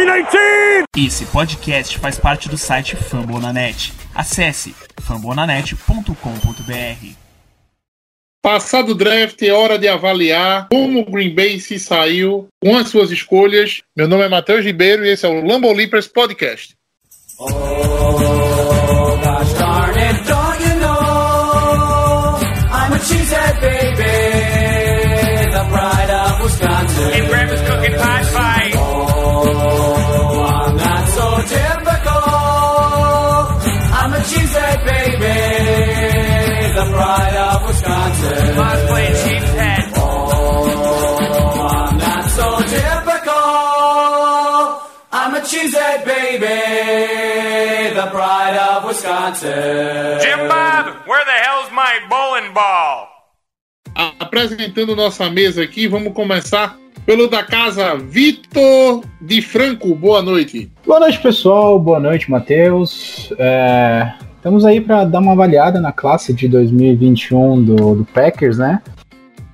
[0.00, 0.84] 319!
[0.96, 3.92] Esse podcast faz parte do site Fambonanet.
[4.14, 7.06] Acesse fambonanet.com.br.
[8.42, 12.88] Passado o draft, é hora de avaliar como o Green Bay se saiu com as
[12.88, 13.82] suas escolhas.
[13.94, 16.74] Meu nome é Matheus Ribeiro e esse é o Lambo Leapers Podcast.
[17.38, 18.49] Oh,
[48.90, 50.18] Wisconsin.
[50.20, 53.08] Jim Bob, where the hell's my bowling ball?
[53.94, 56.76] A- Apresentando nossa mesa aqui, vamos começar
[57.06, 59.94] pelo da casa Vitor de Franco.
[59.94, 60.70] Boa noite.
[60.84, 61.78] Boa noite, pessoal.
[61.78, 63.32] Boa noite, Matheus.
[63.38, 68.82] É, estamos aí para dar uma avaliada na classe de 2021 do, do Packers, né?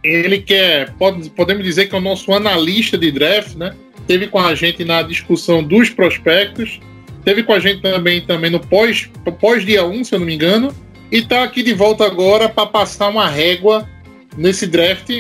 [0.03, 3.75] Ele que é, pode- podemos dizer que é o nosso analista de draft, né?
[4.07, 6.81] Teve com a gente na discussão dos prospectos,
[7.27, 9.11] teve com a gente também, também no pós,
[9.41, 10.73] pós dia 1, se eu não me engano,
[11.11, 13.89] e tá aqui de volta agora para passar uma régua
[14.37, 15.11] nesse draft.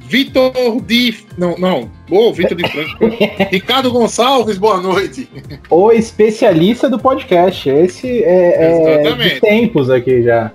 [0.00, 1.16] Vitor de.
[1.36, 1.90] Não, não.
[2.08, 3.06] Ô, Vitor de Franco.
[3.50, 5.28] Ricardo Gonçalves, boa noite.
[5.68, 7.68] O especialista do podcast.
[7.68, 10.52] Esse é, é de tempos aqui já.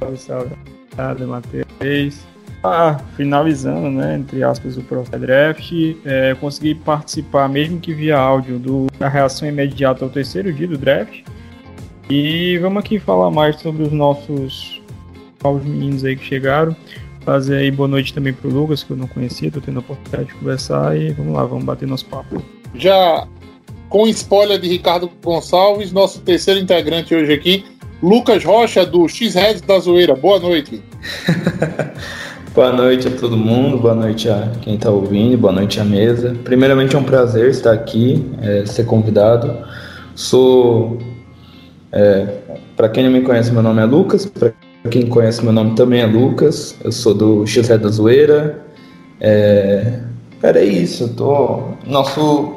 [0.00, 0.50] Salve, salve.
[0.90, 2.26] Obrigado, Matheus.
[2.70, 5.72] Ah, finalizando, né, entre aspas, o processo draft,
[6.04, 10.76] é, consegui participar, mesmo que via áudio, do, da reação imediata ao terceiro dia do
[10.76, 11.22] draft.
[12.10, 14.82] E vamos aqui falar mais sobre os nossos
[15.42, 16.76] novos meninos aí que chegaram.
[17.20, 20.26] Fazer aí boa noite também pro Lucas, que eu não conhecia, tô tendo a oportunidade
[20.26, 22.42] de conversar e vamos lá, vamos bater nosso papo.
[22.74, 23.26] Já
[23.88, 27.64] com spoiler de Ricardo Gonçalves, nosso terceiro integrante hoje aqui,
[28.02, 30.14] Lucas Rocha, do X-Heads da Zoeira.
[30.14, 30.82] Boa noite.
[32.58, 36.34] Boa noite a todo mundo, boa noite a quem está ouvindo, boa noite à mesa.
[36.42, 39.56] Primeiramente é um prazer estar aqui, é, ser convidado.
[40.16, 40.98] Sou,
[42.76, 44.26] para quem não me conhece, meu nome é Lucas.
[44.26, 44.52] Para
[44.90, 46.76] quem conhece, meu nome também é Lucas.
[46.82, 48.60] Eu sou do X da Zoeira.
[49.20, 50.00] É,
[50.40, 51.04] cara, é isso.
[51.04, 52.54] Eu tô nosso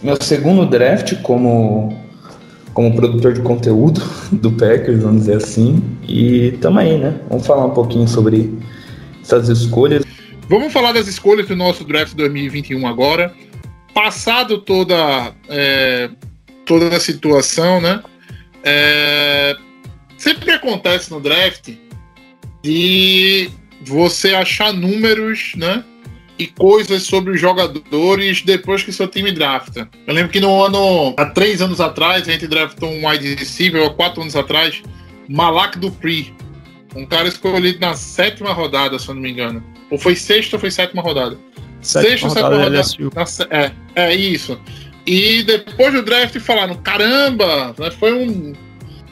[0.00, 1.92] meu segundo draft como
[2.72, 4.00] como produtor de conteúdo
[4.30, 5.82] do Packers, vamos dizer assim.
[6.06, 7.16] E tamo aí, né?
[7.28, 8.56] Vamos falar um pouquinho sobre
[9.22, 10.04] essas escolhas.
[10.48, 13.34] Vamos falar das escolhas do nosso draft 2021 agora.
[13.94, 16.10] Passado toda, é,
[16.66, 18.02] toda a situação, né?
[18.64, 19.56] É,
[20.18, 21.70] sempre acontece no draft
[22.62, 23.50] de
[23.86, 25.84] você achar números, né?
[26.38, 29.88] E coisas sobre os jogadores depois que seu time drafta.
[30.06, 33.82] Eu lembro que no ano, há três anos atrás, a gente draftou um wide receiver,
[33.82, 34.82] ou quatro anos atrás,
[35.28, 36.34] Malak Dupri.
[36.94, 39.62] Um cara escolhido na sétima rodada, se eu não me engano.
[39.90, 41.38] Ou foi sexta ou foi sétima rodada?
[41.80, 43.26] Sexta ou sétima rodada.
[43.26, 44.60] Sé- é, é isso.
[45.06, 48.52] E depois do draft falaram: caramba, né, foi um.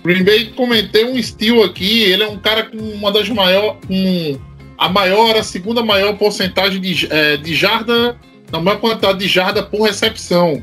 [0.05, 2.03] Green Bay comentei um steal aqui.
[2.03, 3.79] Ele é um cara com uma das maiores.
[3.91, 4.39] Um,
[4.77, 8.17] a maior, a segunda maior porcentagem de, é, de jarda,
[8.53, 10.63] na maior quantidade de jarda por recepção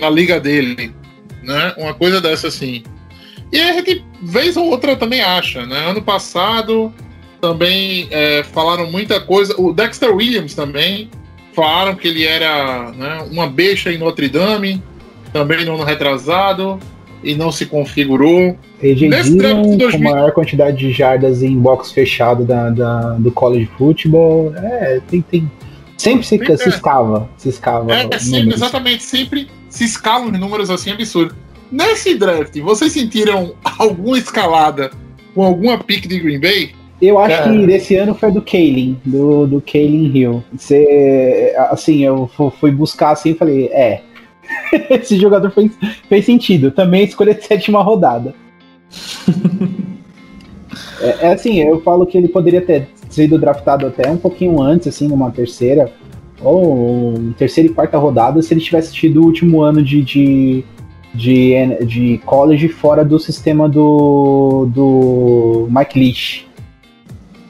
[0.00, 0.92] na liga dele.
[1.42, 1.74] Né?
[1.78, 2.82] Uma coisa dessa assim.
[3.52, 5.64] E a gente, vez ou outra, também acha.
[5.66, 5.90] Né?
[5.90, 6.92] Ano passado
[7.40, 9.54] também é, falaram muita coisa.
[9.58, 11.10] O Dexter Williams também
[11.54, 14.82] falaram que ele era né, uma besta em Notre Dame,
[15.32, 16.78] também no ano retrasado,
[17.22, 18.56] e não se configurou.
[18.82, 22.68] Nesse draft de Dillon com 2000 a maior quantidade de jardas em box fechado da,
[22.70, 24.54] da- do college football.
[24.54, 25.50] É, tem, tem.
[25.96, 26.68] Sempre se, se é.
[26.68, 27.28] escava.
[27.38, 27.90] Se escava.
[27.94, 31.36] É, é sempre, exatamente, sempre se escalam os números assim absurdos.
[31.70, 34.90] Nesse draft, vocês sentiram alguma escalada
[35.34, 36.70] com alguma pick de Green Bay?
[37.00, 37.50] Eu acho Cara.
[37.50, 40.44] que desse ano foi do Kalen, do, do Kalen Hill.
[40.56, 44.02] Você, assim, eu fu- fui buscar assim e falei, é.
[44.90, 45.72] Esse jogador fez,
[46.08, 46.70] fez sentido.
[46.70, 48.34] Também escolhi a sétima rodada.
[51.00, 54.88] é, é assim, eu falo que ele poderia ter sido draftado até um pouquinho antes,
[54.88, 55.92] assim, numa terceira,
[56.40, 60.64] ou terceira e quarta rodada, se ele tivesse tido o último ano de, de,
[61.16, 66.46] de, de college fora do sistema do, do Mike Leach.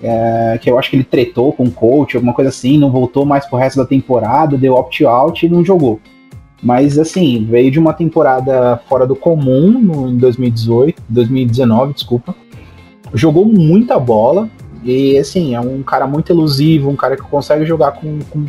[0.02, 3.24] É, que eu acho que ele tretou com o coach, alguma coisa assim, não voltou
[3.24, 6.00] mais pro resto da temporada, deu opt-out e não jogou.
[6.62, 12.34] Mas assim, veio de uma temporada fora do comum no, em 2018, 2019, desculpa.
[13.14, 14.48] Jogou muita bola
[14.84, 18.46] e assim, é um cara muito elusivo, um cara que consegue jogar com, com,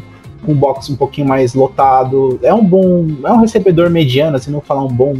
[0.47, 2.39] um box um pouquinho mais lotado.
[2.43, 3.07] É um bom.
[3.23, 5.13] É um recebedor mediano, assim, não falar um bom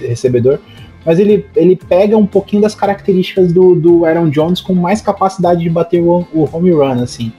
[0.00, 0.58] recebedor.
[1.04, 5.62] Mas ele, ele pega um pouquinho das características do, do Aaron Jones com mais capacidade
[5.62, 7.32] de bater o, o home run, assim.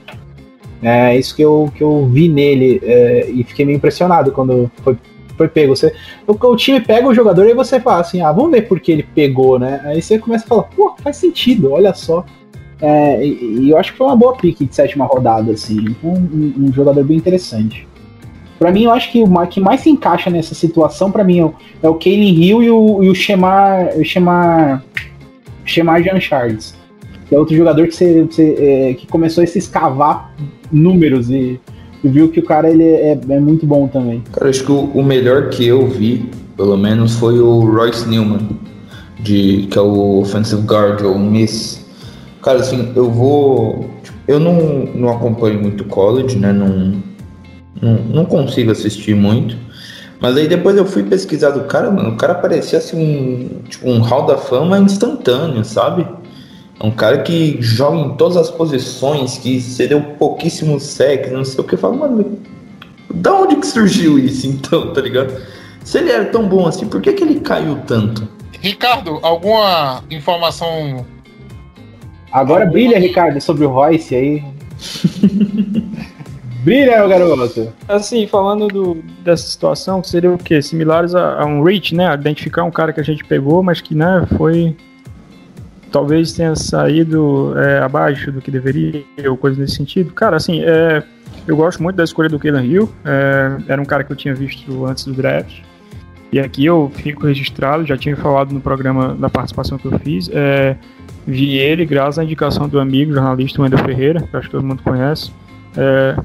[0.82, 4.96] É isso que eu, que eu vi nele é, e fiquei meio impressionado quando foi,
[5.36, 5.76] foi pego.
[5.76, 5.94] Você,
[6.26, 8.90] o, o time pega o jogador e você fala assim, ah, vamos ver por que
[8.90, 9.80] ele pegou, né?
[9.84, 12.24] Aí você começa a falar, pô, faz sentido, olha só.
[12.82, 15.94] É, e, e eu acho que foi uma boa pick de sétima rodada, assim.
[16.02, 17.86] Um, um- jogador bem interessante.
[18.58, 21.44] Pra mim, eu acho que o que mais se encaixa nessa situação, pra mim, é
[21.44, 24.84] o, é o Kalen Hill e o, e o Shemar, Shemar,
[25.64, 26.74] Shemar Jean Charles.
[27.28, 28.04] Que é outro jogador que,
[28.38, 30.34] é, que começou a se escavar
[30.70, 31.60] números e,
[32.02, 34.22] e viu que o cara ele é, é muito bom também.
[34.32, 38.48] Cara, acho que o, o melhor que eu vi, pelo menos, foi o Royce Newman,
[39.20, 41.81] de, que é o offensive guard, ou Miss.
[42.42, 43.88] Cara, assim, eu vou.
[44.02, 46.52] tipo, eu não, não acompanho muito college, né?
[46.52, 47.00] Não,
[47.80, 49.56] não, não consigo assistir muito.
[50.20, 52.10] Mas aí depois eu fui pesquisar do cara, mano.
[52.10, 56.06] O cara parecia assim um, tipo, um hall da fama instantâneo, sabe?
[56.80, 61.60] É um cara que joga em todas as posições, que cedeu pouquíssimos sacks, não sei
[61.60, 61.74] o que.
[61.74, 62.38] Eu falo, mano,
[63.14, 65.32] da onde que surgiu isso então, tá ligado?
[65.84, 68.28] Se ele era tão bom assim, por que, que ele caiu tanto?
[68.60, 71.04] Ricardo, alguma informação
[72.32, 74.42] Agora brilha, Ricardo, sobre o Royce aí.
[76.64, 77.72] brilha, meu garoto.
[77.88, 80.60] Assim, falando do- dessa situação, que seria o quê?
[80.62, 82.12] Similares a, a um reach, né?
[82.14, 84.76] Identificar um cara que a gente pegou, mas que, né, foi.
[85.90, 90.10] Talvez tenha saído é, abaixo do que deveria, ou coisa nesse sentido.
[90.14, 91.02] Cara, assim, é,
[91.46, 92.88] eu gosto muito da escolha do Kalen Hill.
[93.04, 95.58] é, era um cara que eu tinha visto antes do draft.
[96.32, 100.30] E aqui eu fico registrado, já tinha falado no programa da participação que eu fiz.
[100.32, 100.76] é,
[101.26, 104.82] vi ele graças à indicação do amigo jornalista Wendel Ferreira, que acho que todo mundo
[104.82, 105.32] conhece.
[105.76, 106.16] É,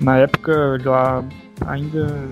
[0.00, 1.24] na época, lá
[1.66, 2.28] ainda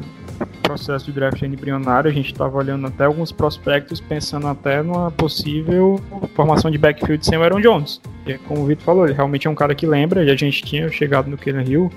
[0.63, 6.01] processo de draft embrionário, a gente estava olhando até alguns prospectos, pensando até numa possível
[6.35, 8.01] formação de backfield sem o Aaron Jones.
[8.27, 10.63] E como o Vitor falou, ele realmente é um cara que lembra, e a gente
[10.63, 11.93] tinha chegado no Kellen Hill.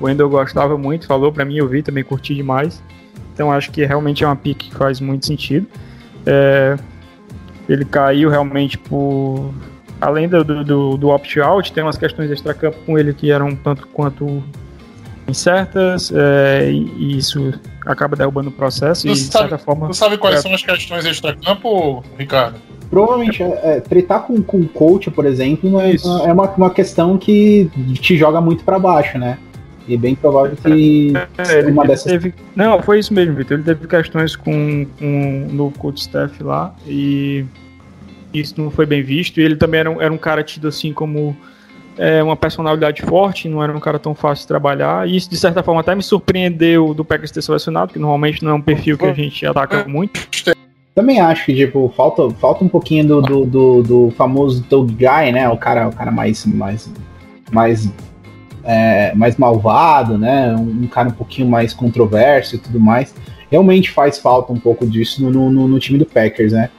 [0.00, 2.82] O Wendell gostava muito, falou pra mim, eu vi, também curti demais.
[3.34, 5.66] Então acho que realmente é uma pick que faz muito sentido.
[6.26, 6.76] É,
[7.72, 9.52] ele caiu realmente por.
[10.00, 13.86] Além do, do, do, opt-out, tem umas questões extra-campo com ele que eram um tanto
[13.88, 14.42] quanto
[15.28, 17.52] incertas, é, e, e isso
[17.86, 19.88] acaba derrubando o processo, e Tu de sabe- certa forma.
[19.88, 20.40] Tu sabe quais É.
[20.40, 22.56] são as questões extra-campo, Ricardo?
[22.90, 27.16] Provavelmente, é, é, tretar com, com o coach, por exemplo, é, é uma, uma questão
[27.16, 27.70] que
[28.00, 29.38] te joga muito pra baixo, né?
[29.90, 32.10] E bem provável que É, uma dessas.
[32.10, 32.34] teve.
[32.54, 33.56] Não, foi isso mesmo, Vitor.
[33.56, 37.44] Ele teve questões com, com o novo coach staff lá e
[38.32, 39.40] isso não foi bem visto.
[39.40, 41.36] E ele também era um, era um cara tido assim como
[41.98, 45.08] é, uma personalidade forte, não era um cara tão fácil de trabalhar.
[45.08, 48.52] E isso, de certa forma, até me surpreendeu do Packers ter selecionado, porque normalmente não
[48.52, 50.20] é um perfil que a gente ataca muito.
[50.94, 55.32] Também acho que, tipo, falta, falta um pouquinho do, do, do, do famoso Toad Guy,
[55.32, 55.48] né?
[55.48, 56.44] O cara, o cara mais.
[56.46, 56.90] mais,
[57.50, 57.88] mais
[58.64, 60.54] é, mais malvado, né?
[60.54, 63.14] Um, um cara um pouquinho mais controverso e tudo mais.
[63.50, 66.70] Realmente faz falta um pouco disso no, no, no time do Packers, né?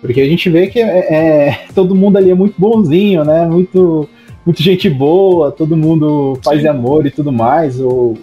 [0.00, 3.46] Porque a gente vê que é, é, todo mundo ali é muito bonzinho, né?
[3.46, 4.08] Muito,
[4.44, 6.68] muito gente boa, todo mundo faz Sim.
[6.68, 7.80] amor e tudo mais.
[7.80, 8.14] O,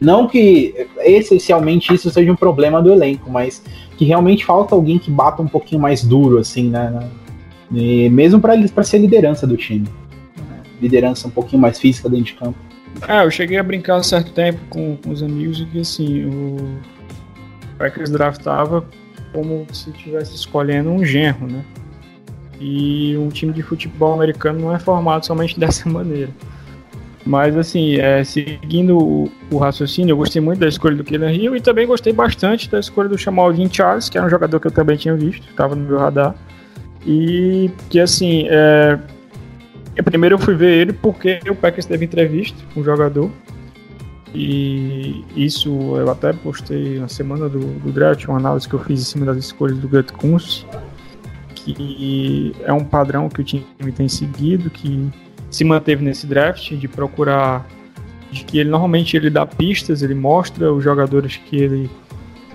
[0.00, 3.62] não que essencialmente isso seja um problema do elenco, mas
[3.96, 7.08] que realmente falta alguém que bata um pouquinho mais duro, assim, né?
[7.72, 9.86] E mesmo para ser liderança do time.
[10.82, 12.58] Liderança um pouquinho mais física dentro de campo.
[13.08, 16.26] É, eu cheguei a brincar um certo tempo com, com os amigos e que assim,
[16.26, 16.78] o
[17.78, 18.84] Packers draftava
[19.32, 21.64] como se estivesse escolhendo um genro, né?
[22.60, 26.30] E um time de futebol americano não é formado somente dessa maneira.
[27.24, 31.56] Mas assim, é, seguindo o, o raciocínio, eu gostei muito da escolha do Kellen Hill
[31.56, 34.66] e também gostei bastante da escolha do Jamal Dean Charles, que era um jogador que
[34.66, 36.34] eu também tinha visto, estava no meu radar.
[37.06, 38.98] E que assim, é,
[40.04, 43.30] Primeiro eu fui ver ele porque o Packers teve entrevista com o jogador.
[44.34, 49.00] E isso eu até postei na semana do, do draft, uma análise que eu fiz
[49.00, 50.64] em cima das escolhas do Gut Kunz,
[51.54, 55.10] que é um padrão que o time tem seguido, que
[55.50, 57.66] se manteve nesse draft, de procurar
[58.30, 61.90] de que ele normalmente ele dá pistas, ele mostra os jogadores que ele,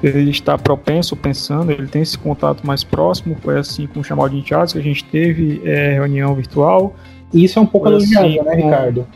[0.01, 4.27] ele está propenso pensando, ele tem esse contato mais próximo, foi assim com o Jamal
[4.27, 6.96] de que a gente teve é, reunião virtual,
[7.34, 9.07] E isso é um pouco Assim, elogiável, né, com- Ricardo?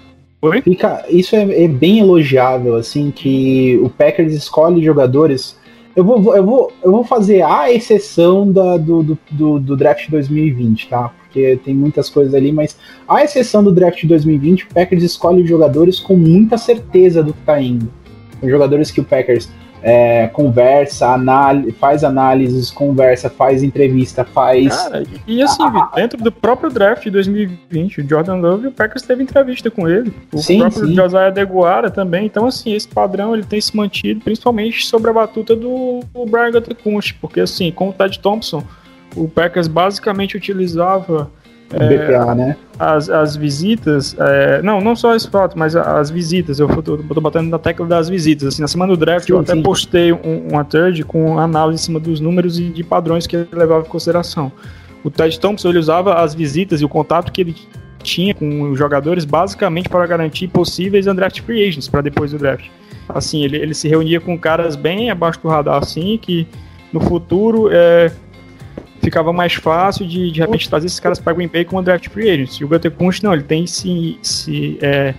[0.42, 0.62] Oi?
[0.62, 5.56] Fica, isso é, é bem elogiável, assim, que o Packers escolhe jogadores.
[5.96, 10.10] Eu vou, eu vou, eu vou fazer a exceção da, do, do, do, do draft
[10.10, 11.14] 2020, tá?
[11.32, 12.78] porque tem muitas coisas ali, mas
[13.08, 17.40] à exceção do draft de 2020, o Packers escolhe jogadores com muita certeza do que
[17.46, 17.90] tá indo.
[18.42, 19.50] Os jogadores que o Packers
[19.84, 24.76] é, conversa, análise, faz análises, conversa, faz entrevista, faz.
[24.76, 29.02] Cara, e assim, Ah, dentro do próprio draft de 2020, o Jordan Love, o Packers
[29.02, 30.14] teve entrevista com ele.
[30.32, 30.96] O Sim, próprio sim.
[30.96, 32.26] Josiah Deguara também.
[32.26, 36.52] Então, assim, esse padrão ele tem se mantido, principalmente sobre a batuta do, do Brian
[36.52, 38.64] Gutekunst, porque assim, com o Ted Thompson,
[39.16, 41.30] o Packers basicamente utilizava
[41.78, 42.56] BPA, né?
[42.82, 47.22] as, as visitas, é, não, não só esse fato, mas as visitas, eu tô, tô
[47.22, 49.62] batendo na tecla das visitas, assim, na semana do draft eu Sim, até sim.
[49.62, 53.48] postei um, uma thread com análise em cima dos números e de padrões que ele
[53.54, 54.52] levava em consideração.
[55.04, 57.56] O Ted Thompson, ele usava as visitas e o contato que ele
[58.02, 62.66] tinha com os jogadores basicamente para garantir possíveis undraft free agents para depois do draft.
[63.08, 66.48] Assim, ele, ele se reunia com caras bem abaixo do radar, assim, que
[66.92, 68.12] no futuro é,
[69.02, 72.30] ficava mais fácil de, de repente trazer esses caras para Green Bay como draft free
[72.30, 72.56] agents.
[72.56, 75.14] E o Gutekunst não, ele tem se, se é,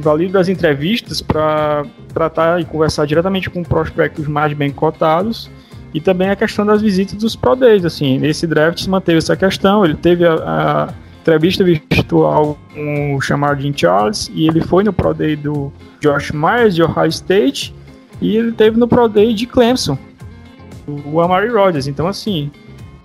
[0.00, 5.50] valido das entrevistas para tratar e conversar diretamente com prospectos mais bem cotados
[5.94, 9.36] e também a questão das visitas dos Pro Days, assim, nesse draft se manteve essa
[9.36, 10.88] questão, ele teve a, a
[11.22, 16.30] entrevista virtual com o chamado Jim Charles e ele foi no Pro Day do Josh
[16.32, 17.74] Myers de Ohio State
[18.20, 19.98] e ele teve no Pro Day de Clemson,
[21.04, 22.50] o Amari Rodgers, então assim,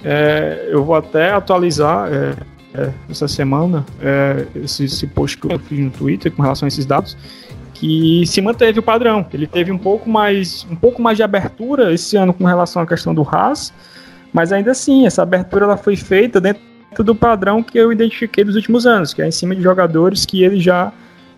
[0.03, 2.35] é, eu vou até atualizar é,
[2.73, 6.67] é, essa semana é, esse, esse post que eu fiz no Twitter com relação a
[6.67, 7.17] esses dados
[7.73, 9.25] que se manteve o padrão.
[9.33, 12.87] Ele teve um pouco mais um pouco mais de abertura esse ano com relação à
[12.87, 13.73] questão do Haas,
[14.31, 16.61] mas ainda assim essa abertura ela foi feita dentro
[16.99, 20.43] do padrão que eu identifiquei dos últimos anos, que é em cima de jogadores que
[20.43, 20.91] ele já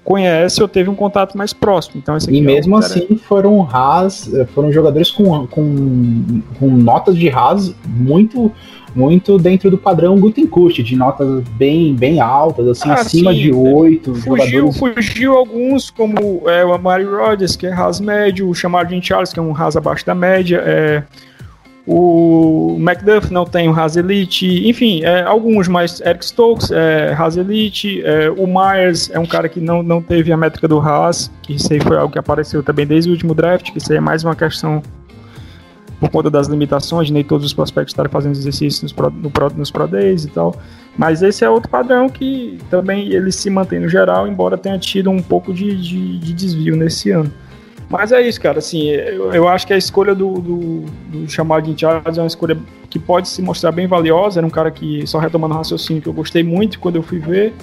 [0.06, 1.96] conhece ou teve um contato mais próximo.
[1.98, 7.18] Então E é um mesmo cara- assim foram Haas, foram jogadores com, com, com notas
[7.18, 8.52] de Haas muito
[8.96, 13.40] muito dentro do padrão Gutenkust, de notas bem, bem altas, assim, Ah, acima sim.
[13.40, 14.38] de oito Fugiu,
[14.72, 14.78] jogadores.
[14.80, 19.34] fugiu alguns, como é, o Amari Rodgers, que é Haas médio, o chamado Jim Charles,
[19.34, 21.04] que é um Haas abaixo da média, é,
[21.88, 27.38] o McDuff não tem o Haas Elite, enfim, é, alguns, mas Eric Stokes é Haas
[27.38, 31.32] Elite, é, o Myers é um cara que não, não teve a métrica do Haas,
[31.44, 33.98] que isso aí foi algo que apareceu também desde o último draft, que isso aí
[33.98, 34.82] é mais uma questão
[36.00, 39.54] por conta das limitações, nem todos os prospectos estarem fazendo exercícios nos Pro, no Pro-
[39.56, 40.56] nos Pro Days e tal.
[40.98, 45.10] Mas esse é outro padrão que também ele se mantém no geral, embora tenha tido
[45.10, 47.32] um pouco de, de, de desvio nesse ano.
[47.89, 48.60] Mas é isso, cara.
[48.60, 52.27] Assim, eu, eu acho que a escolha do, do, do chamado de Charles é uma
[52.27, 52.58] escolha
[52.89, 54.39] que pode se mostrar bem valiosa.
[54.39, 57.20] Era um cara que, só retomando o raciocínio, que eu gostei muito quando eu fui
[57.20, 57.54] ver,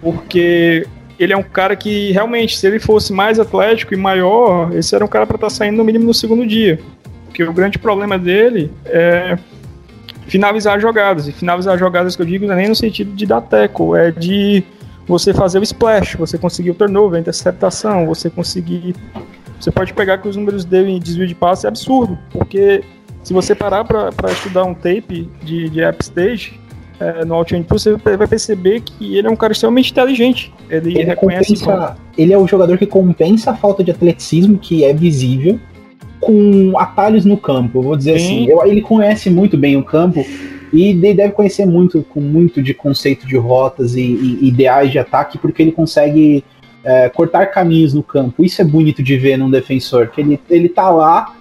[0.00, 0.86] porque
[1.18, 5.04] ele é um cara que realmente, se ele fosse mais atlético e maior, esse era
[5.04, 6.80] um cara para estar saindo no mínimo no segundo dia.
[7.26, 9.38] Porque o grande problema dele é
[10.26, 11.28] finalizar jogadas.
[11.28, 14.10] E finalizar jogadas que eu digo não é nem no sentido de dar teco, é
[14.10, 14.64] de
[15.06, 18.94] você fazer o splash, você conseguir o turnover, a interceptação, você conseguir.
[19.60, 22.82] Você pode pegar que os números dele em desvio de passe é absurdo, porque
[23.22, 26.60] se você parar para estudar um tape de, de app stage
[27.00, 30.52] é, no Alt Tool, você vai perceber que ele é um cara extremamente inteligente.
[30.68, 34.84] Ele, Ele, reconhece compensa, ele é o jogador que compensa a falta de atleticismo, que
[34.84, 35.58] é visível,
[36.20, 37.82] com atalhos no campo.
[37.82, 38.24] Vou dizer Sim.
[38.44, 40.24] assim, eu- ele conhece muito bem o campo
[40.72, 44.98] e de- deve conhecer muito com muito de conceito de rotas e, e ideais de
[44.98, 46.44] ataque, porque ele consegue
[46.84, 48.44] é, cortar caminhos no campo.
[48.44, 51.34] Isso é bonito de ver num defensor, que ele, ele tá lá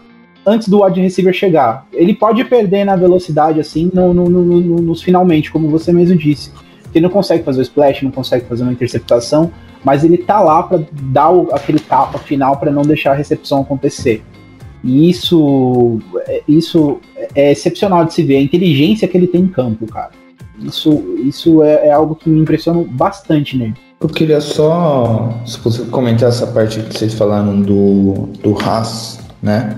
[0.46, 1.86] antes do wide receiver chegar.
[1.94, 6.18] Ele pode perder na velocidade assim no, no- no- no- nos finalmente, como você mesmo
[6.18, 6.52] disse.
[6.94, 9.52] Ele não consegue fazer o splash, não consegue fazer uma interceptação,
[9.84, 13.62] mas ele tá lá para dar o- aquele tapa final para não deixar a recepção
[13.62, 14.24] acontecer.
[14.84, 17.00] E isso, é- isso
[17.34, 20.12] é excepcional de se ver, a inteligência que ele tem em campo, cara.
[20.62, 23.74] Isso, isso é, é algo que me impressiona bastante nele.
[24.04, 29.78] Eu queria só, se você comentar essa parte que vocês falaram do, do Haas, né?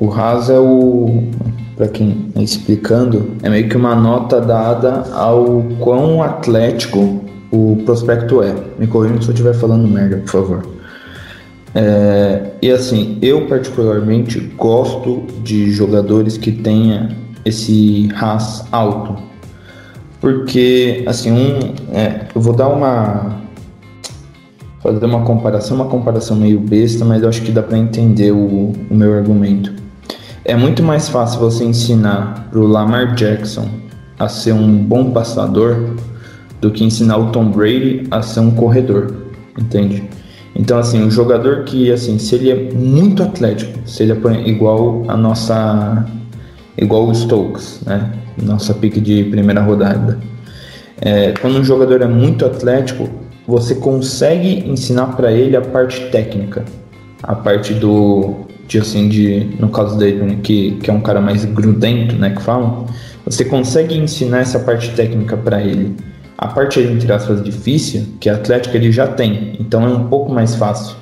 [0.00, 1.24] O Haas é o,
[1.76, 8.44] para quem é explicando, é meio que uma nota dada ao quão atlético o prospecto
[8.44, 8.54] é.
[8.78, 10.66] Me corrija se eu estiver falando merda, por favor.
[11.74, 17.08] É, e assim, eu particularmente gosto de jogadores que tenha
[17.44, 19.20] esse Haas alto.
[20.20, 21.58] Porque, assim, um,
[21.92, 23.47] é, eu vou dar uma.
[24.82, 28.72] Fazer uma comparação, uma comparação meio besta, mas eu acho que dá para entender o,
[28.90, 29.72] o meu argumento.
[30.44, 33.68] É muito mais fácil você ensinar pro Lamar Jackson
[34.18, 35.94] a ser um bom passador
[36.60, 39.14] do que ensinar o Tom Brady a ser um corredor,
[39.58, 40.08] entende?
[40.56, 45.04] Então, assim, o jogador que, assim, se ele é muito atlético, se ele é igual
[45.06, 46.06] a nossa
[46.76, 48.10] igual o Stokes, né?
[48.40, 50.18] Nossa pique de primeira rodada.
[51.00, 53.08] É, quando um jogador é muito atlético,
[53.48, 56.66] você consegue ensinar para ele a parte técnica,
[57.22, 61.18] a parte do de assim de no caso dele né, que, que é um cara
[61.18, 62.84] mais grudento, né, que falam,
[63.24, 65.96] você consegue ensinar essa parte técnica para ele.
[66.36, 70.30] A parte entre aspas difícil, que a Atlética ele já tem, então é um pouco
[70.30, 70.94] mais fácil.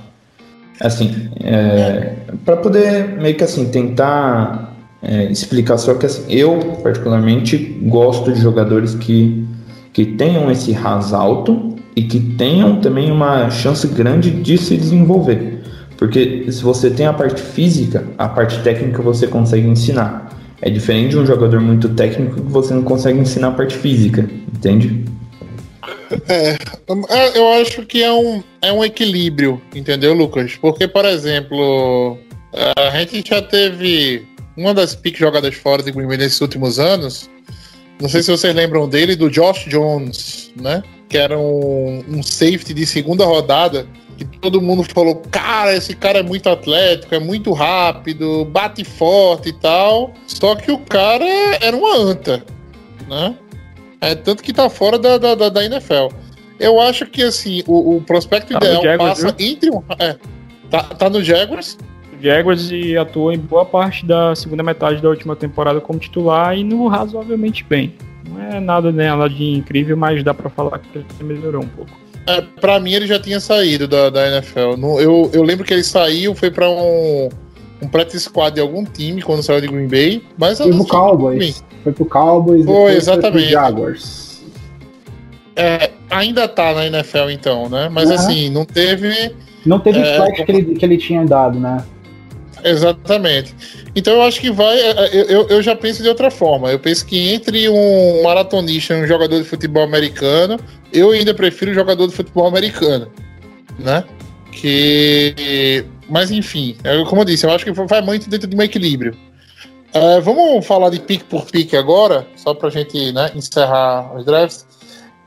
[0.81, 2.13] Assim, é,
[2.45, 4.73] para poder meio que assim tentar
[5.03, 9.45] é, explicar só que assim, eu particularmente gosto de jogadores que
[9.93, 15.63] que tenham esse ras alto e que tenham também uma chance grande de se desenvolver.
[15.97, 20.39] Porque se você tem a parte física, a parte técnica você consegue ensinar.
[20.61, 24.29] É diferente de um jogador muito técnico que você não consegue ensinar a parte física,
[24.55, 25.05] entende?
[26.29, 30.55] É, eu acho que é um, é um equilíbrio, entendeu, Lucas?
[30.61, 32.19] Porque, por exemplo,
[32.77, 34.27] a gente já teve
[34.57, 37.31] uma das piques jogadas fora de Green Bay nesses últimos anos.
[38.01, 40.83] Não sei se vocês lembram dele, do Josh Jones, né?
[41.09, 43.87] Que era um, um safety de segunda rodada
[44.17, 49.51] que todo mundo falou, cara, esse cara é muito atlético, é muito rápido, bate forte
[49.51, 50.13] e tal.
[50.27, 51.25] Só que o cara
[51.61, 52.43] era uma anta,
[53.09, 53.37] né?
[54.01, 56.09] É tanto que tá fora da, da, da, da NFL.
[56.59, 59.83] Eu acho que assim, o, o prospecto Tá ideal Jaguars, passa entre um.
[59.99, 60.17] É,
[60.71, 61.77] tá, tá no Jaguars.
[62.21, 66.65] Jaguars e atuou em boa parte da segunda metade da última temporada como titular e
[66.65, 67.95] no razoavelmente bem.
[68.29, 71.91] Não é nada nela de incrível, mas dá pra falar que ele melhorou um pouco.
[72.27, 74.77] É, pra mim ele já tinha saído da, da NFL.
[74.77, 77.29] No- eu, eu lembro que ele saiu, foi pra um,
[77.81, 80.23] um practice squad de algum time quando saiu de Green Bay.
[80.37, 81.65] Mas Foi pro Cowboys.
[81.85, 83.33] Foi pro Cowboys, Foi, depois exatamente.
[83.33, 84.43] foi pro Jaguars.
[85.55, 87.89] É, ainda tá na NFL então, né?
[87.91, 88.15] Mas Uhum.
[88.17, 89.33] assim, não teve.
[89.65, 91.83] Não teve É, o flash que ele, que ele tinha dado, né?
[92.69, 93.55] Exatamente.
[93.95, 94.77] Então eu acho que vai.
[95.13, 96.71] Eu, eu, eu já penso de outra forma.
[96.71, 100.59] Eu penso que entre um maratonista e um jogador de futebol americano,
[100.93, 103.11] eu ainda prefiro jogador de futebol americano.
[103.79, 104.03] Né?
[104.53, 105.85] Que.
[106.09, 109.17] Mas enfim, é como eu disse, eu acho que vai muito dentro de um equilíbrio.
[109.93, 114.67] É, vamos falar de pique por pique agora, só pra gente né, encerrar os drafts.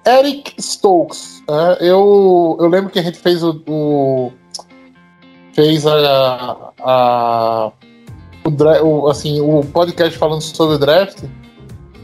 [0.06, 1.44] Eric Stokes.
[1.50, 4.32] é, eu, eu lembro que a gente fez o- o
[5.60, 7.72] fez a, a
[8.46, 11.24] o, o- assim, o podcast falando sobre o draft.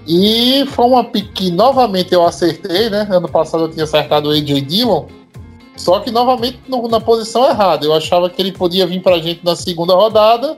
[0.05, 3.07] E foi uma pick que novamente eu acertei, né?
[3.09, 5.05] Ano passado eu tinha acertado o AJ Dillon.
[5.77, 7.85] Só que novamente no- na posição errada.
[7.85, 10.57] Eu achava que ele podia vir pra gente na segunda rodada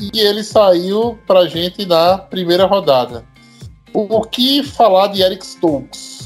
[0.00, 3.22] e ele saiu pra gente na primeira rodada.
[3.92, 6.19] O, o que falar de Eric Stokes?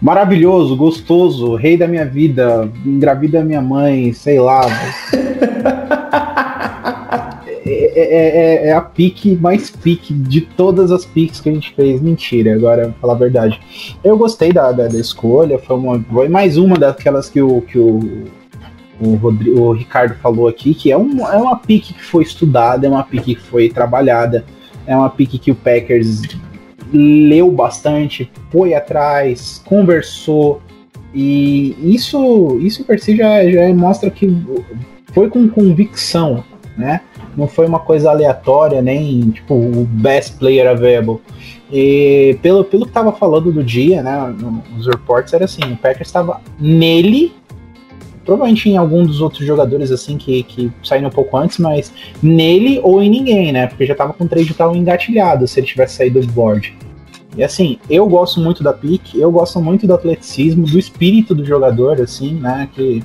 [0.00, 4.62] Maravilhoso, gostoso, rei da minha vida, engravida minha mãe, sei lá.
[7.66, 11.74] É, é- é- é a pique mais pique de todas as piques que a gente
[11.74, 12.00] fez.
[12.00, 13.60] Mentira, agora, falar a verdade.
[14.02, 17.78] Eu gostei da, da, da escolha, foi, uma, foi mais uma daquelas que o, que
[17.78, 18.24] o,
[19.00, 22.86] o, Rodri- o Ricardo falou aqui, que é, um, é uma pique que foi estudada,
[22.86, 24.44] é uma pique que foi trabalhada,
[24.86, 26.22] é uma pique que o Packers
[26.92, 30.60] leu bastante, foi atrás, conversou.
[31.14, 34.30] E isso, isso por si já, já mostra que
[35.12, 36.44] foi com convicção,
[36.76, 37.00] né?
[37.36, 41.20] Não foi uma coisa aleatória, nem tipo o best player available.
[41.70, 44.34] E pelo, pelo que tava falando do dia, né?
[44.74, 47.32] Nos reports era assim, o Packers estava nele,
[48.28, 51.90] provavelmente em algum dos outros jogadores assim que, que saíram um pouco antes, mas
[52.22, 53.66] nele ou em ninguém, né?
[53.66, 56.76] Porque já tava com o trade tal engatilhado se ele tivesse saído do board.
[57.38, 61.42] E assim, eu gosto muito da pick, eu gosto muito do atleticismo, do espírito do
[61.42, 62.68] jogador, assim, né?
[62.74, 63.02] Que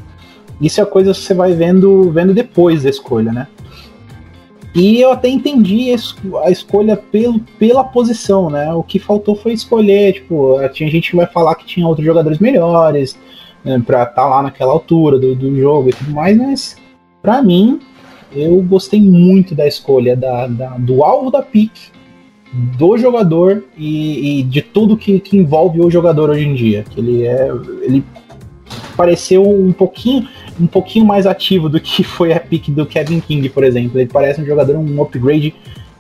[0.60, 3.48] isso é coisa que você vai vendo, vendo depois da escolha, né?
[4.76, 5.96] E eu até entendi
[6.44, 8.74] a escolha pelo, pela posição, né?
[8.74, 12.40] O que faltou foi escolher, tipo, tinha gente que vai falar que tinha outros jogadores
[12.40, 13.18] melhores,
[13.64, 16.76] né, pra estar lá naquela altura do, do jogo e tudo mais, mas
[17.22, 17.80] pra mim,
[18.36, 21.72] eu gostei muito da escolha da, da- do alvo da pick,
[22.78, 26.84] do jogador e, e de tudo que, que envolve o jogador hoje em dia.
[26.96, 27.50] Ele é.
[27.82, 28.04] Ele
[28.96, 30.28] pareceu um pouquinho,
[30.60, 34.00] um pouquinho mais ativo do que foi a pick do Kevin King, por exemplo.
[34.00, 35.54] Ele parece um jogador, um upgrade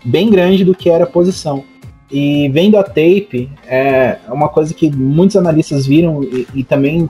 [0.05, 1.63] bem grande do que era a posição.
[2.13, 7.09] E vendo a tape, é uma coisa que muitos analistas viram e, e também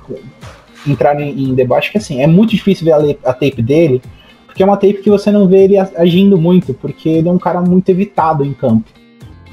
[0.87, 4.01] entraram em, em debate, que assim, é muito difícil ver a, a tape dele,
[4.45, 7.37] porque é uma tape que você não vê ele agindo muito, porque ele é um
[7.37, 8.85] cara muito evitado em campo.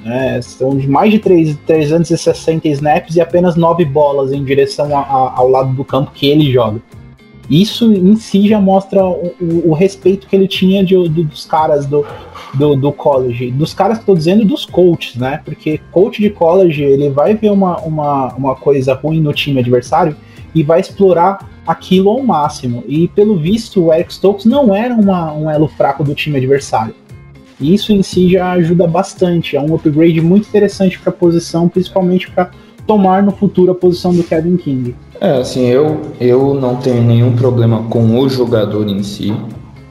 [0.05, 0.41] né?
[0.41, 5.49] são mais de 3, 360 snaps e apenas 9 bolas em direção a- a- ao
[5.49, 6.81] lado do campo que ele joga.
[7.51, 11.45] Isso em si já mostra o, o- o respeito que ele tinha de- do- dos
[11.45, 12.07] caras do,
[12.55, 13.51] do, do college.
[13.51, 15.41] Dos caras que tô dizendo, dos coaches, né?
[15.45, 20.15] Porque coach de college, ele vai ver uma, uma, uma coisa ruim no time adversário
[20.55, 22.85] e vai explorar aquilo ao máximo.
[22.87, 26.95] E pelo visto, o Eric Stokes não era uma- um elo fraco do time adversário.
[27.61, 29.57] E isso em si já ajuda bastante.
[29.57, 32.51] É um upgrade muito interessante para a posição, principalmente para
[32.91, 34.97] tomar no futuro a posição do Kevin King.
[35.21, 39.33] É, assim, eu, eu não tenho nenhum problema com o jogador em si,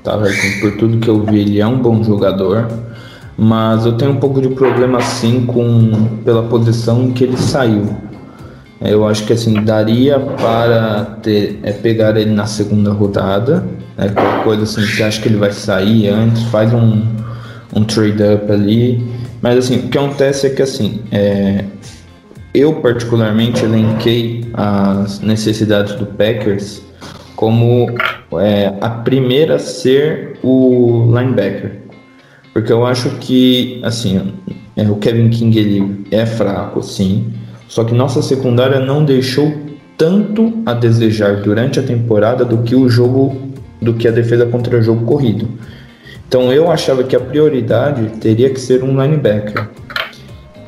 [0.04, 0.16] tá?
[0.16, 2.68] Assim, por tudo que eu vi, ele é um bom jogador,
[3.38, 7.88] mas eu tenho um pouco de problema, sim, com, pela posição em que ele saiu.
[8.82, 13.64] É, Eu acho que, assim, daria para ter, é, pegar ele na segunda rodada,
[13.98, 14.10] né?
[14.44, 17.02] Coisa assim, você acha que ele vai sair antes, faz um,
[17.74, 19.02] um trade-up ali,
[19.42, 21.64] mas, assim, o que acontece é que, assim, é,
[22.54, 26.82] eu particularmente elenquei as necessidades do Packers
[27.36, 27.88] como
[28.40, 31.80] é, a primeira a ser o linebacker,
[32.54, 34.34] porque eu acho que assim
[34.76, 37.32] é, o Kevin King ele é fraco, sim,
[37.68, 39.54] só que nossa secundária não deixou
[39.98, 44.78] tanto a desejar durante a temporada do que o jogo, do que a defesa contra
[44.78, 45.48] o jogo corrido.
[46.28, 49.70] Então eu achava que a prioridade teria que ser um linebacker.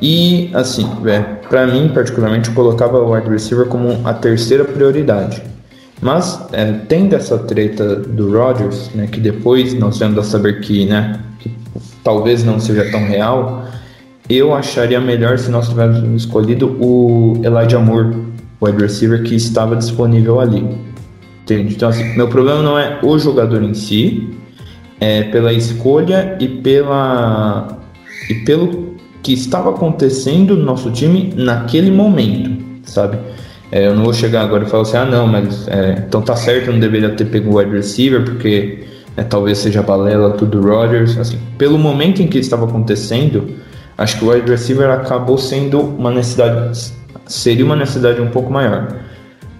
[0.02, 5.40] E assim, é, para mim particularmente eu colocava o wide receiver como a terceira prioridade.
[6.00, 10.84] Mas é, tendo essa treta do Rodgers, né, que depois nós vemos a saber que,
[10.84, 11.48] né, que
[12.02, 13.64] talvez não seja tão real,
[14.28, 18.16] eu acharia melhor se nós tivéssemos escolhido o Elijah Moore,
[18.60, 20.66] o wide receiver que estava disponível ali.
[21.44, 21.74] Entende?
[21.74, 24.28] Então, assim, meu problema não é o jogador em si,
[24.98, 27.78] é pela escolha e pela
[28.28, 28.91] e pelo
[29.22, 33.18] que estava acontecendo no nosso time naquele momento, sabe?
[33.70, 36.36] É, eu não vou chegar agora e falar assim, ah não, mas é, então tá
[36.36, 38.84] certo, eu não deveria ter pego o wide receiver porque
[39.16, 43.48] né, talvez seja balela tudo do Rodgers, assim, pelo momento em que estava acontecendo,
[43.96, 46.92] acho que o wide receiver acabou sendo uma necessidade,
[47.26, 48.88] seria uma necessidade um pouco maior,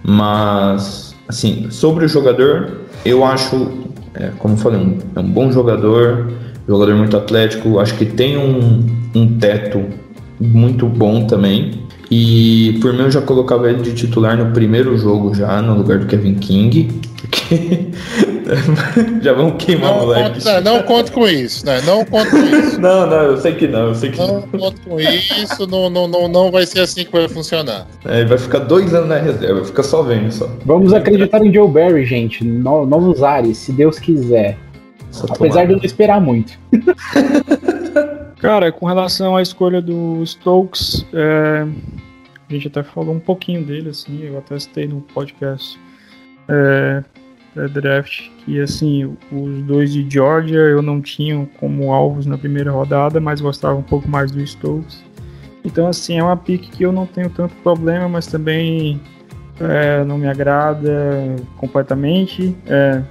[0.03, 3.71] mas assim, sobre o jogador, eu acho,
[4.13, 6.31] é, como eu falei, um, é um bom jogador,
[6.67, 9.83] jogador muito atlético, acho que tem um, um teto
[10.39, 11.81] muito bom também.
[12.11, 15.97] E por mim eu já colocava ele de titular no primeiro jogo já, no lugar
[15.99, 16.89] do Kevin King.
[17.19, 17.87] Porque
[19.21, 20.33] já vamos queimar o Não, moleque.
[20.39, 21.81] conta, não conte com isso, né?
[21.85, 22.79] Não conte com isso.
[22.83, 24.41] Não, não, eu sei que não, eu sei que Não não.
[24.41, 27.87] conte com isso, não, não, não, não vai ser assim que vai funcionar.
[28.05, 30.49] É, ele vai ficar dois anos na reserva, fica só vendo só.
[30.65, 32.43] Vamos acreditar em Joe Barry, gente.
[32.43, 34.57] No- novos ares, se Deus quiser.
[35.29, 36.57] Apesar de eu não esperar muito.
[38.39, 41.65] Cara, com relação à escolha do Stokes, é,
[42.49, 45.79] a gente até falou um pouquinho dele, assim, eu até citei no podcast
[46.49, 47.03] é,
[47.53, 53.19] pré-draft, que assim, os dois de Georgia eu não tinha como alvos na primeira rodada,
[53.19, 55.03] mas gostava um pouco mais do Stokes.
[55.63, 58.99] Então, assim, é uma pick que eu não tenho tanto problema, mas também
[59.59, 62.53] é, não me agrada completamente.
[62.67, 63.01] É,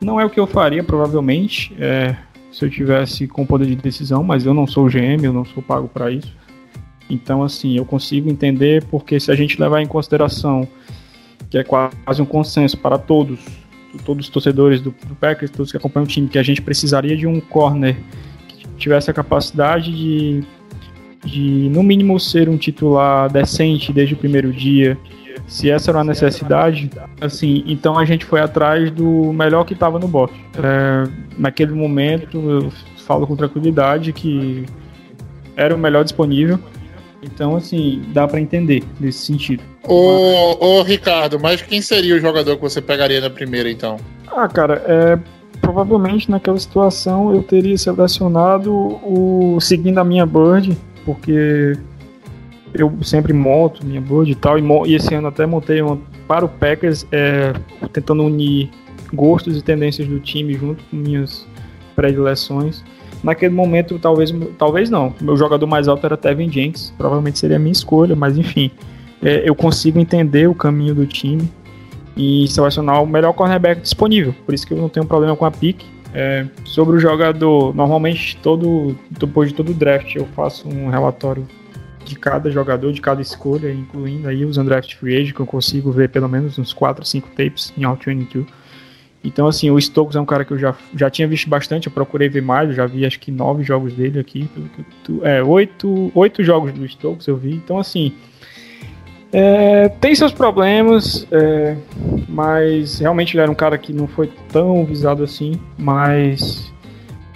[0.00, 1.74] não é o que eu faria, provavelmente.
[1.78, 2.16] É,
[2.52, 5.62] se eu tivesse com poder de decisão, mas eu não sou GM, eu não sou
[5.62, 6.34] pago para isso.
[7.10, 10.68] Então, assim, eu consigo entender porque se a gente levar em consideração
[11.50, 13.40] que é quase um consenso para todos,
[14.04, 17.16] todos os torcedores do, do Packers, todos que acompanham o time, que a gente precisaria
[17.16, 17.96] de um corner
[18.46, 20.44] que tivesse a capacidade de,
[21.24, 24.98] de no mínimo, ser um titular decente desde o primeiro dia.
[25.48, 29.98] Se essa era uma necessidade, assim, então a gente foi atrás do melhor que estava
[29.98, 30.34] no bote.
[30.62, 34.66] É, naquele momento, eu falo com tranquilidade que
[35.56, 36.58] era o melhor disponível.
[37.22, 39.62] Então, assim, dá para entender nesse sentido.
[39.88, 43.96] Ô, ô, Ricardo, mas quem seria o jogador que você pegaria na primeira, então?
[44.30, 45.18] Ah, cara, é,
[45.60, 51.76] provavelmente naquela situação eu teria selecionado o seguindo a minha bird, porque
[52.74, 56.44] eu sempre monto minha bird e tal, e, e esse ano até montei uma para
[56.44, 57.52] o Packers, é,
[57.92, 58.70] tentando unir
[59.12, 61.46] gostos e tendências do time junto com minhas
[61.96, 62.84] predileções.
[63.22, 65.12] Naquele momento, talvez, talvez não.
[65.20, 68.70] Meu jogador mais alto era Tevin Jenks, provavelmente seria a minha escolha, mas enfim,
[69.22, 71.50] é, eu consigo entender o caminho do time
[72.16, 74.34] e selecionar o melhor cornerback disponível.
[74.44, 75.82] Por isso que eu não tenho problema com a pick.
[76.14, 81.46] É, sobre o jogador, normalmente todo depois de todo draft eu faço um relatório
[82.08, 85.92] de cada jogador, de cada escolha, incluindo aí os undraft free agent, que eu consigo
[85.92, 88.46] ver pelo menos uns 4 ou 5 tapes em All 22.
[89.22, 91.92] Então, assim, o Stokes é um cara que eu já, já tinha visto bastante, eu
[91.92, 94.48] procurei ver mais, eu já vi acho que 9 jogos dele aqui,
[95.22, 97.54] é, 8, 8 jogos do Stokes eu vi.
[97.54, 98.14] Então, assim,
[99.32, 101.76] é, tem seus problemas, é,
[102.28, 106.72] mas realmente ele era um cara que não foi tão visado assim, mas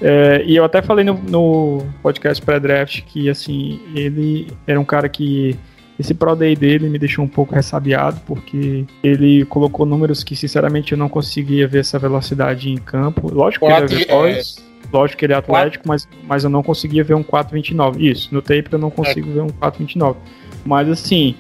[0.03, 5.09] é, e eu até falei no, no podcast pré-draft que assim ele era um cara
[5.09, 5.57] que
[5.99, 10.93] esse Pro Day dele me deixou um pouco ressabiado, porque ele colocou números que, sinceramente,
[10.93, 13.33] eu não conseguia ver essa velocidade em campo.
[13.33, 14.57] Lógico que ele é veloz,
[14.93, 18.01] lógico que ele é atlético, mas, mas eu não conseguia ver um 4.29.
[18.01, 20.17] Isso, no tape eu não consigo ver um 4.29.
[20.65, 21.37] Mas, assim,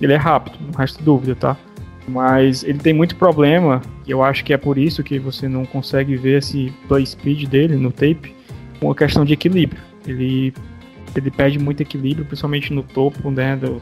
[0.00, 1.56] ele é rápido, não resta dúvida, tá?
[2.08, 5.66] Mas ele tem muito problema, e eu acho que é por isso que você não
[5.66, 8.34] consegue ver esse play speed dele no tape,
[8.78, 9.80] com a questão de equilíbrio.
[10.06, 10.54] Ele
[11.18, 13.80] ele perde muito equilíbrio, principalmente no topo, né, do,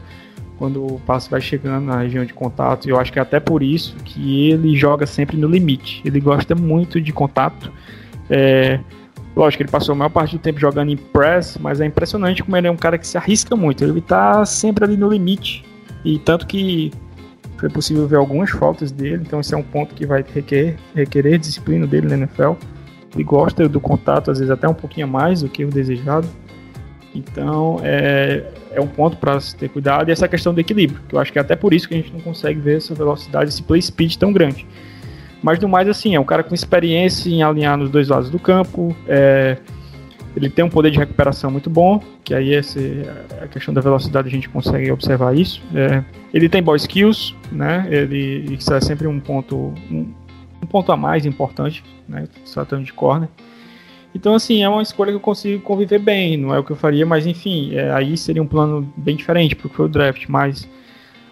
[0.57, 2.89] quando o passe vai chegando na região de contato.
[2.89, 6.01] Eu acho que é até por isso que ele joga sempre no limite.
[6.05, 7.71] Ele gosta muito de contato.
[8.29, 8.79] É,
[9.35, 12.55] lógico, ele passou a maior parte do tempo jogando em press, mas é impressionante como
[12.55, 13.83] ele é um cara que se arrisca muito.
[13.83, 15.65] Ele está sempre ali no limite.
[16.03, 16.91] E tanto que
[17.57, 21.39] foi possível ver algumas faltas dele, então esse é um ponto que vai requerer, requerer
[21.39, 22.53] disciplina dele na NFL.
[23.13, 26.27] Ele gosta do contato, às vezes até um pouquinho mais do que o desejado.
[27.13, 30.09] Então, é, é um ponto para se ter cuidado.
[30.09, 31.97] E essa questão do equilíbrio, que eu acho que é até por isso que a
[31.97, 34.67] gente não consegue ver essa velocidade, esse play speed tão grande.
[35.41, 38.37] Mas, no mais, assim, é um cara com experiência em alinhar nos dois lados do
[38.37, 38.95] campo.
[39.07, 39.57] É,
[40.35, 43.03] ele tem um poder de recuperação muito bom, que aí esse,
[43.41, 45.61] a questão da velocidade a gente consegue observar isso.
[45.73, 47.87] É, ele tem ball skills, né?
[47.89, 50.13] Ele, isso é sempre um ponto, um,
[50.61, 52.27] um ponto a mais importante, né?
[52.53, 53.29] Tratando de corner.
[54.15, 56.75] Então, assim, é uma escolha que eu consigo conviver bem, não é o que eu
[56.77, 60.65] faria, mas enfim, é, aí seria um plano bem diferente, porque foi o draft, mas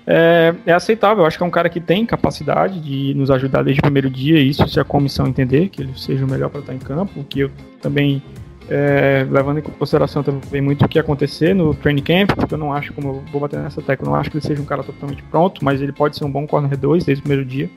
[0.05, 1.23] é, é, aceitável.
[1.23, 4.09] Eu acho que é um cara que tem capacidade de nos ajudar desde o primeiro
[4.09, 7.23] dia, isso se a comissão entender que ele seja o melhor para estar em campo,
[7.23, 8.21] que eu também,
[8.69, 12.73] é, levando em consideração também muito o que acontecer no training camp, porque eu não
[12.73, 14.83] acho, como eu vou bater nessa tecla, eu não acho que ele seja um cara
[14.83, 17.69] totalmente pronto, mas ele pode ser um bom corner 2 desde o primeiro dia.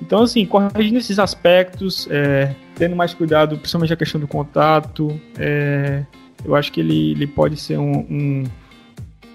[0.00, 6.04] Então, assim, corrigindo esses aspectos, é, tendo mais cuidado, principalmente a questão do contato, é,
[6.44, 8.44] eu acho que ele, ele pode ser um, um,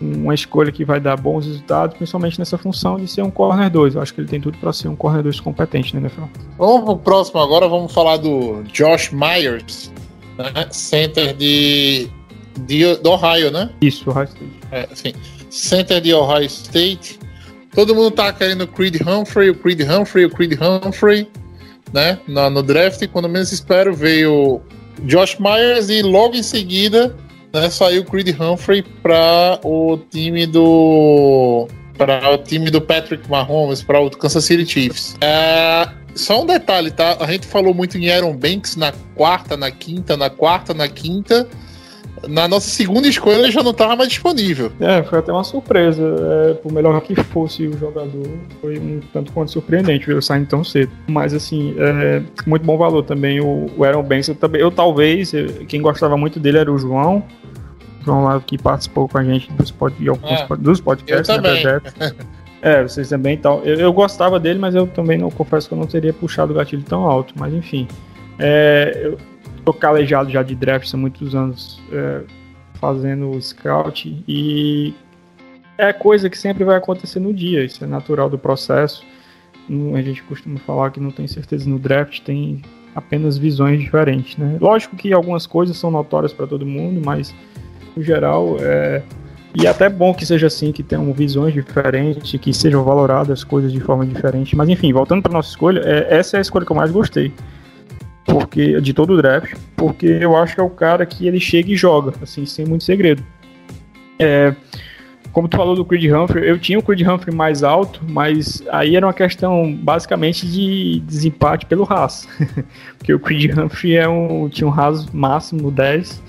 [0.02, 3.96] uma escolha que vai dar bons resultados, principalmente nessa função de ser um corner 2.
[3.96, 6.24] Eu acho que ele tem tudo para ser um corner 2 competente né, NFL.
[6.58, 9.92] Vamos pro próximo agora, vamos falar do Josh Myers,
[10.38, 10.68] né?
[10.72, 12.08] center de,
[12.60, 13.70] de, do Ohio, né?
[13.82, 14.60] Isso, Ohio State.
[14.72, 15.14] É, sim.
[15.50, 17.20] Center de Ohio State.
[17.74, 21.28] Todo mundo tá querendo o Creed Humphrey, o Creed Humphrey, o Creed Humphrey,
[21.94, 22.20] né?
[22.28, 24.62] No, no draft, quando menos espero, veio
[25.04, 27.16] Josh Myers e logo em seguida
[27.56, 31.68] né, saiu o Creed Humphrey para o time do
[31.98, 35.16] para o time do Patrick Mahomes, para o Kansas City Chiefs.
[35.22, 37.18] É, só um detalhe, tá?
[37.20, 41.48] A gente falou muito em Aaron Banks na quarta, na quinta, na quarta, na quinta
[42.28, 44.72] na nossa segunda escolha ele já não estava mais disponível.
[44.80, 46.02] É, foi até uma surpresa.
[46.50, 48.28] É, por melhor que fosse o jogador,
[48.62, 50.92] foi um tanto quanto surpreendente ver ele saindo tão cedo.
[51.08, 53.40] Mas assim, é, muito bom valor também.
[53.40, 55.32] O, o Aaron Banks, eu, eu talvez,
[55.68, 57.24] quem gostava muito dele era o João.
[58.06, 61.66] João lá que participou com a gente dos, pod, é, dos podcasts, eu também.
[61.66, 61.82] Né,
[62.62, 63.64] é, vocês também tal.
[63.64, 66.56] Eu, eu, gostava dele, mas eu também não confesso que eu não teria puxado o
[66.56, 67.34] gatilho tão alto.
[67.38, 67.88] Mas enfim.
[68.38, 69.18] É, eu,
[69.66, 72.22] tô calejado já de draft há muitos anos é,
[72.76, 74.94] fazendo scout e
[75.78, 79.04] é coisa que sempre vai acontecer no dia, isso é natural do processo.
[79.96, 82.62] A gente costuma falar que não tem certeza no draft, tem
[82.94, 84.58] apenas visões diferentes, né?
[84.62, 87.34] Lógico que algumas coisas são notórias para todo mundo, mas
[87.96, 89.02] no geral é
[89.58, 93.72] e é até bom que seja assim, que tenham visões diferentes, que sejam valoradas coisas
[93.72, 94.54] de forma diferente.
[94.54, 97.32] Mas enfim, voltando para nossa escolha, é, essa é a escolha que eu mais gostei
[98.26, 101.72] porque de todo o draft, porque eu acho que é o cara que ele chega
[101.72, 103.24] e joga, assim, sem muito segredo.
[104.18, 104.54] É,
[105.32, 108.96] como tu falou do Creed Humphrey, eu tinha o Creed Humphrey mais alto, mas aí
[108.96, 112.28] era uma questão basicamente de desempate pelo Haas.
[112.98, 116.24] porque o Creed Humphrey é um, tinha um Haas máximo 10,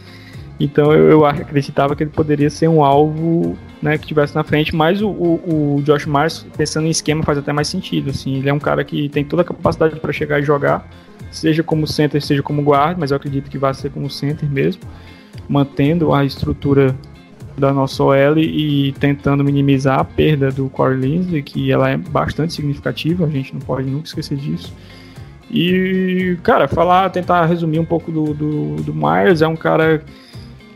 [0.58, 4.74] então eu, eu, acreditava que ele poderia ser um alvo né, que tivesse na frente,
[4.74, 8.10] mas o, o, o Josh Myers, pensando em esquema, faz até mais sentido.
[8.10, 10.88] Assim, ele é um cara que tem toda a capacidade para chegar e jogar,
[11.30, 14.82] seja como center, seja como guard, mas eu acredito que vai ser como center mesmo,
[15.46, 16.96] mantendo a estrutura
[17.58, 22.54] da nossa OL e tentando minimizar a perda do Corey Linsley, que ela é bastante
[22.54, 24.72] significativa, a gente não pode nunca esquecer disso.
[25.50, 30.02] E, cara, falar, tentar resumir um pouco do, do, do Myers, é um cara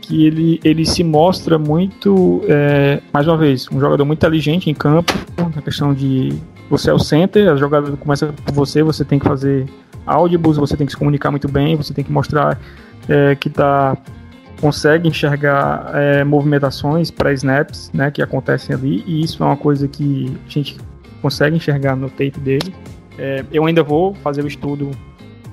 [0.01, 4.73] que ele, ele se mostra muito, é, mais uma vez, um jogador muito inteligente em
[4.73, 5.13] campo,
[5.55, 6.33] na questão de
[6.69, 9.65] você é o center, a jogada começa por você, você tem que fazer
[10.05, 12.59] áudios, você tem que se comunicar muito bem, você tem que mostrar
[13.07, 13.97] é, que tá
[14.59, 19.87] consegue enxergar é, movimentações para snaps, né, que acontecem ali, e isso é uma coisa
[19.87, 20.77] que a gente
[21.19, 22.73] consegue enxergar no tape dele.
[23.17, 24.91] É, eu ainda vou fazer o estudo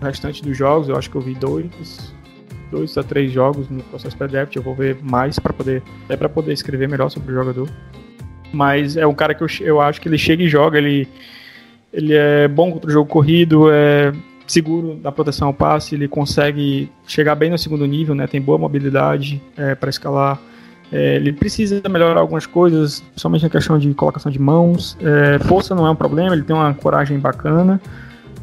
[0.03, 2.13] restante dos jogos, eu acho que eu vi dois,
[2.71, 6.29] dois a três jogos no processo pré-draft, eu vou ver mais para poder, até para
[6.29, 7.69] poder escrever melhor sobre o jogador.
[8.53, 11.09] Mas é um cara que eu, eu acho que ele chega e joga, ele,
[11.93, 14.13] ele é bom contra o jogo corrido, é
[14.47, 18.27] seguro na proteção ao passe, ele consegue chegar bem no segundo nível, né?
[18.27, 20.41] Tem boa mobilidade é, para escalar.
[20.91, 24.97] É, ele precisa melhorar algumas coisas, principalmente na questão de colocação de mãos.
[25.03, 27.79] É, força não é um problema, ele tem uma coragem bacana,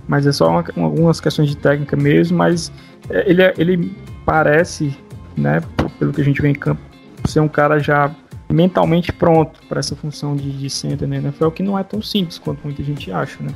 [0.07, 2.37] mas é só uma, algumas questões de técnica mesmo.
[2.37, 2.71] Mas
[3.09, 4.95] é, ele, ele parece,
[5.37, 5.61] né,
[5.99, 6.81] pelo que a gente vê em campo,
[7.25, 8.13] ser um cara já
[8.49, 12.37] mentalmente pronto para essa função de, de center na NFL, que não é tão simples
[12.37, 13.49] quanto muita gente acha, né?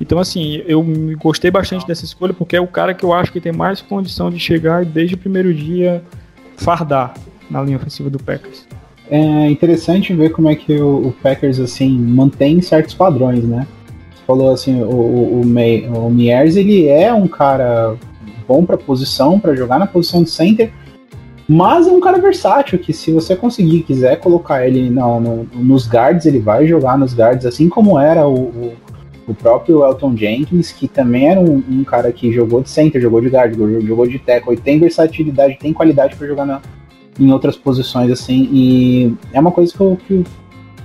[0.00, 0.84] Então, assim, eu
[1.18, 4.30] gostei bastante dessa escolha porque é o cara que eu acho que tem mais condição
[4.30, 6.04] de chegar e desde o primeiro dia
[6.56, 7.14] fardar
[7.50, 8.66] na linha ofensiva do Packers.
[9.08, 13.66] É interessante ver como é que o, o Packers assim mantém certos padrões, né?
[14.26, 17.94] Falou assim, o, o, o, May, o Miers, ele é um cara
[18.46, 20.72] bom para posição, para jogar na posição de center,
[21.48, 25.88] mas é um cara versátil que se você conseguir, quiser colocar ele no, no, nos
[25.88, 28.74] guards, ele vai jogar nos guards, assim como era o,
[29.28, 33.20] o próprio Elton Jenkins, que também era um, um, cara que jogou de center, jogou
[33.20, 36.60] de guard, jogou, jogou de tackle, e tem versatilidade, tem qualidade para jogar na,
[37.18, 40.24] em outras posições, assim, e é uma coisa que, eu, que,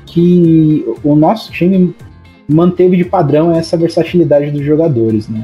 [0.06, 1.96] que o nosso time
[2.52, 5.44] manteve de padrão essa versatilidade dos jogadores, né?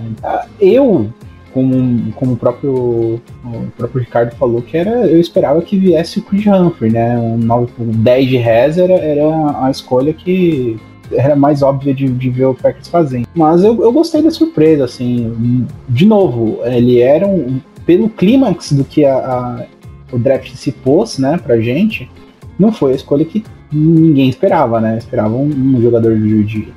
[0.60, 1.10] Eu,
[1.54, 6.24] como, como o próprio, o próprio Ricardo falou, que era, eu esperava que viesse o
[6.24, 7.17] Chris Humphrey, né?
[7.17, 10.78] Um, 9, um 10 de res era, era a escolha que
[11.12, 13.28] era mais óbvia de, de ver o Packers fazendo.
[13.34, 15.65] Mas eu, eu gostei da surpresa, assim.
[15.88, 17.60] De novo, ele era um.
[17.86, 19.65] Pelo clímax do que a, a
[20.12, 22.10] o draft se pôs, né, pra gente,
[22.58, 24.98] não foi a escolha que ninguém esperava, né?
[24.98, 26.74] Esperava um, um jogador de, de,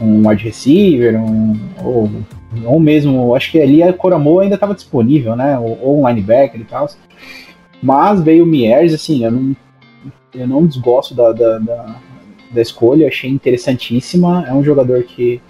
[0.00, 2.10] um wide receiver, um, ou,
[2.64, 5.58] ou mesmo, acho que ali a Coramo ainda estava disponível, né?
[5.58, 6.88] Ou, ou, um linebacker e tal.
[7.82, 9.56] Mas veio o Miers, assim, eu não,
[10.34, 11.96] eu não desgosto da, da, da,
[12.52, 14.44] da escolha, achei interessantíssima.
[14.48, 15.40] É um jogador que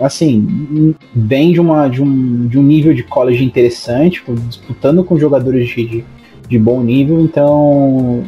[0.00, 5.68] assim, vem de, uma, de, um, de um nível de college interessante, disputando com jogadores
[5.68, 6.04] de, de,
[6.48, 8.22] de bom nível, então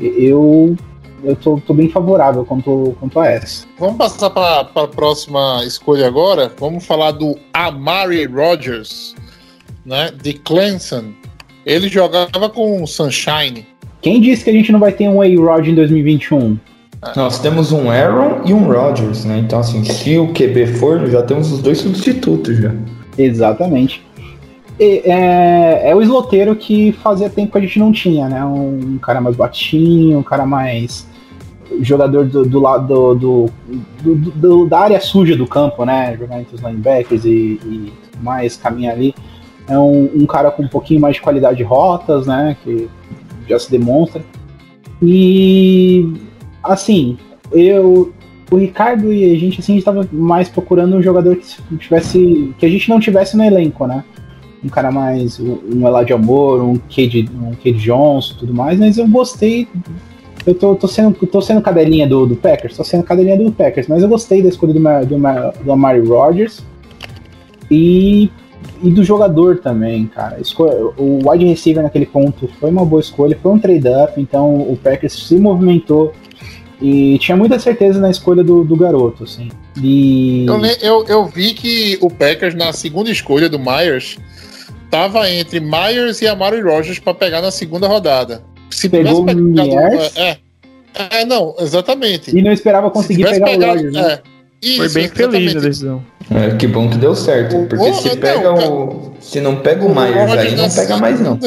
[0.00, 0.76] eu
[1.22, 3.66] eu tô, tô, bem favorável quanto, quanto a essa.
[3.78, 6.52] Vamos passar para a próxima escolha agora.
[6.58, 9.14] Vamos falar do Amari Rogers,
[9.84, 11.12] né, de Clemson.
[11.64, 13.66] Ele jogava com o Sunshine.
[14.00, 16.58] Quem disse que a gente não vai ter um A-Rod em 2021?
[17.16, 19.38] Nós temos um Aaron e um Rodgers, né?
[19.38, 22.72] Então, assim, se o QB for, já temos os dois substitutos já.
[23.18, 24.02] Exatamente
[24.78, 28.44] é, é, o esloteiro que fazia tempo que a gente não tinha, né?
[28.44, 31.06] Um, um cara mais batinho, um cara mais
[31.80, 33.50] jogador do, do lado do,
[34.02, 36.16] do, do, da área suja do campo, né?
[36.18, 39.14] Jogar entre os linebackers e, e mais caminha ali.
[39.68, 42.56] É um, um, cara com um pouquinho mais de qualidade de rotas, né?
[42.62, 42.88] Que
[43.48, 44.22] já se demonstra.
[45.00, 46.12] E
[46.62, 47.16] assim,
[47.50, 48.12] eu,
[48.50, 52.68] o Ricardo e a gente assim estava mais procurando um jogador que tivesse, que a
[52.68, 54.04] gente não tivesse no elenco, né?
[54.64, 55.40] um cara mais.
[55.40, 59.68] um Eladio Amor, um Cade, um Cade Johnson tudo mais, mas eu gostei.
[60.44, 63.86] Eu tô, tô, sendo, tô sendo cadelinha do, do Packers, tô sendo cadelinha do Packers,
[63.86, 66.60] mas eu gostei da escolha do, do, do Amari Rodgers
[67.70, 68.28] e,
[68.82, 70.40] e do jogador também, cara.
[70.96, 75.12] O wide receiver naquele ponto foi uma boa escolha, foi um trade-up, então o Packers
[75.12, 76.12] se movimentou
[76.80, 79.48] e tinha muita certeza na escolha do, do garoto, assim.
[79.80, 80.44] E...
[80.46, 84.18] Eu, eu, eu vi que o Packers, na segunda escolha do Myers,
[84.90, 88.42] tava entre Myers e Amari Rogers para pegar na segunda rodada.
[88.72, 90.38] Se Pegou tivesse pegado, é,
[90.94, 92.36] é, não, exatamente.
[92.36, 94.12] E não esperava conseguir pegar pegado, o Rogers, né?
[94.12, 94.22] É,
[94.62, 95.32] isso, Foi bem exatamente.
[95.32, 96.04] feliz a decisão.
[96.30, 97.66] É, que bom que deu certo.
[97.68, 99.12] Porque o, se não, pega o.
[99.20, 101.38] Se não pega o, o Myers aí, não pega mais, não.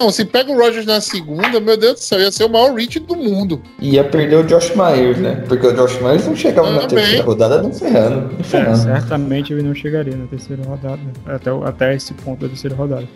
[0.00, 2.74] Não, se pega o Rogers na segunda, meu Deus do céu, ia ser o maior
[2.74, 3.60] reach do mundo.
[3.80, 5.44] Ia perder o Josh Myers, né?
[5.46, 8.32] Porque o Josh Myers não chegava na terceira rodada não ferrando.
[8.32, 8.90] Não ferrando.
[8.90, 11.12] É, certamente ele não chegaria na terceira rodada, né?
[11.26, 13.06] até, até esse ponto da terceira rodada.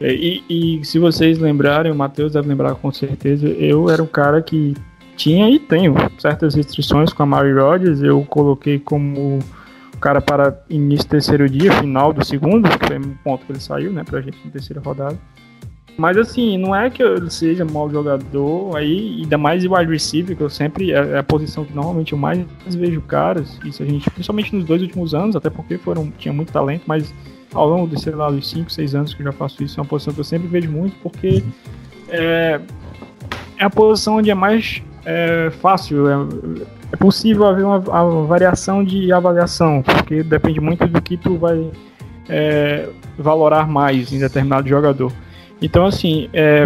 [0.00, 4.40] E, e, se vocês lembrarem, o Matheus deve lembrar com certeza, eu era um cara
[4.40, 4.74] que
[5.14, 8.00] tinha e tenho certas restrições com a Mary Rodgers.
[8.00, 9.40] Eu coloquei como
[10.00, 13.60] cara para início do terceiro dia, final do segundo, que foi o ponto que ele
[13.60, 15.18] saiu, né, pra gente na terceira rodada.
[15.98, 20.34] Mas assim, não é que ele seja mau jogador, aí, ainda mais o wide receiver,
[20.34, 23.86] que eu sempre, é, é a posição que normalmente eu mais vejo caras, isso a
[23.86, 27.12] gente, principalmente nos dois últimos anos, até porque foram, tinha muito talento, mas
[27.52, 29.82] ao longo de, sei lá, dos 5, 6 anos que eu já faço isso, é
[29.82, 31.42] uma posição que eu sempre vejo muito, porque
[32.08, 32.60] é,
[33.58, 36.14] é a posição onde é mais é fácil, é,
[36.92, 41.70] é possível haver uma, uma variação de avaliação, porque depende muito do que tu vai
[42.28, 42.88] é,
[43.18, 45.12] valorar mais em determinado jogador.
[45.62, 46.64] Então, assim, é,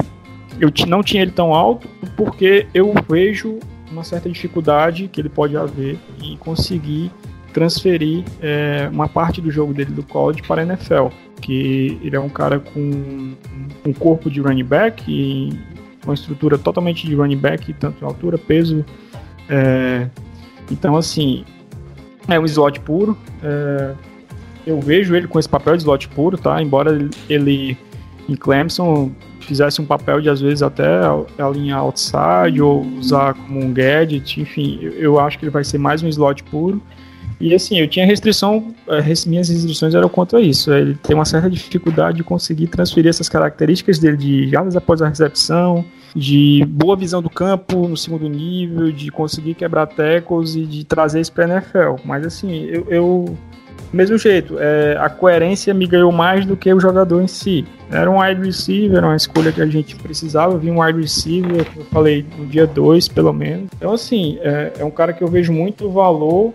[0.60, 3.58] eu não tinha ele tão alto porque eu vejo
[3.90, 7.10] uma certa dificuldade que ele pode haver em conseguir
[7.54, 11.06] transferir é, uma parte do jogo dele do college para a NFL.
[11.40, 13.32] Que ele é um cara com
[13.86, 15.58] um corpo de running back e
[16.04, 18.84] uma estrutura totalmente de running back, tanto altura, peso.
[19.48, 20.06] é,
[20.70, 21.44] então, assim,
[22.28, 23.16] é um slot puro.
[23.42, 23.94] é,
[24.66, 26.60] eu vejo ele com esse papel de slot puro, tá?
[26.62, 27.76] Embora ele-
[28.26, 30.82] em Clemson fizesse um papel de às vezes até
[31.38, 36.02] alinhar outside ou usar como um gadget, enfim, eu acho que ele vai ser mais
[36.02, 36.80] um slot puro.
[37.44, 40.72] E assim, eu tinha restrição, eh, minhas restrições eram quanto a isso.
[40.72, 45.08] Ele tem uma certa dificuldade de conseguir transferir essas características dele de jardas após a
[45.08, 45.84] recepção,
[46.16, 51.20] de boa visão do campo no segundo nível, de conseguir quebrar tackles e de trazer
[51.20, 51.96] isso para NFL.
[52.02, 53.36] Mas assim, eu, eu
[53.92, 57.66] mesmo jeito, é, a coerência me ganhou mais do que o jogador em si.
[57.90, 60.56] Era um wide receiver, era uma escolha que a gente precisava.
[60.56, 63.68] Vi um wide receiver, eu falei, no dia 2, pelo menos.
[63.76, 66.54] Então, assim, é, é um cara que eu vejo muito valor,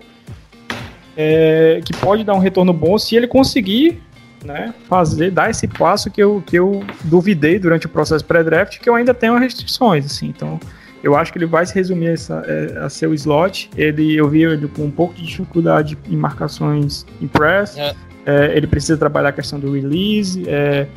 [1.22, 4.02] é, que pode dar um retorno bom se ele conseguir
[4.42, 8.90] né, fazer, dar esse passo que eu, que eu duvidei durante o processo pré-draft, que
[8.90, 10.28] eu ainda tenho restrições, assim.
[10.28, 10.58] Então,
[11.04, 13.70] eu acho que ele vai se resumir a, essa, é, a seu slot.
[13.76, 17.78] Ele, eu vi ele com um pouco de dificuldade em marcações em press.
[17.78, 17.94] É.
[18.26, 20.42] É, ele precisa trabalhar a questão do release.
[20.48, 20.88] é,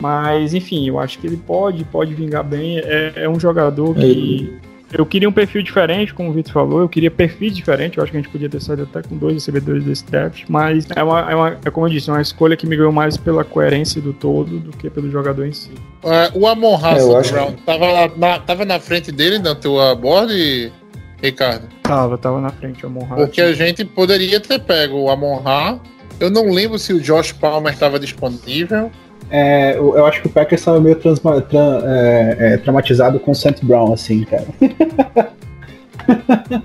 [0.00, 2.78] mas, enfim, eu acho que ele pode, pode vingar bem.
[2.78, 4.58] É, é um jogador que.
[4.96, 6.80] Eu queria um perfil diferente, como o Vitor falou.
[6.80, 7.96] Eu queria perfis diferentes.
[7.96, 10.44] Eu acho que a gente podia ter saído até com dois recebedores desse draft.
[10.48, 12.92] Mas é, uma, é, uma, é como eu disse, é uma escolha que me ganhou
[12.92, 15.72] mais pela coerência do todo do que pelo jogador em si.
[16.04, 20.72] É, o Amon É, acho Brown tava na, tava na frente dele na tua board,
[21.20, 21.66] Ricardo?
[21.82, 23.16] Tava, tava na frente o Amon Ra.
[23.16, 25.80] Porque a gente poderia ter pego o Amon Ra.
[26.20, 28.92] Eu não lembro se o Josh Palmer estava disponível.
[29.30, 33.32] É, eu, eu acho que o Packers estava meio transma- tra- é, é, traumatizado com
[33.32, 34.44] o Sant Brown, assim, cara.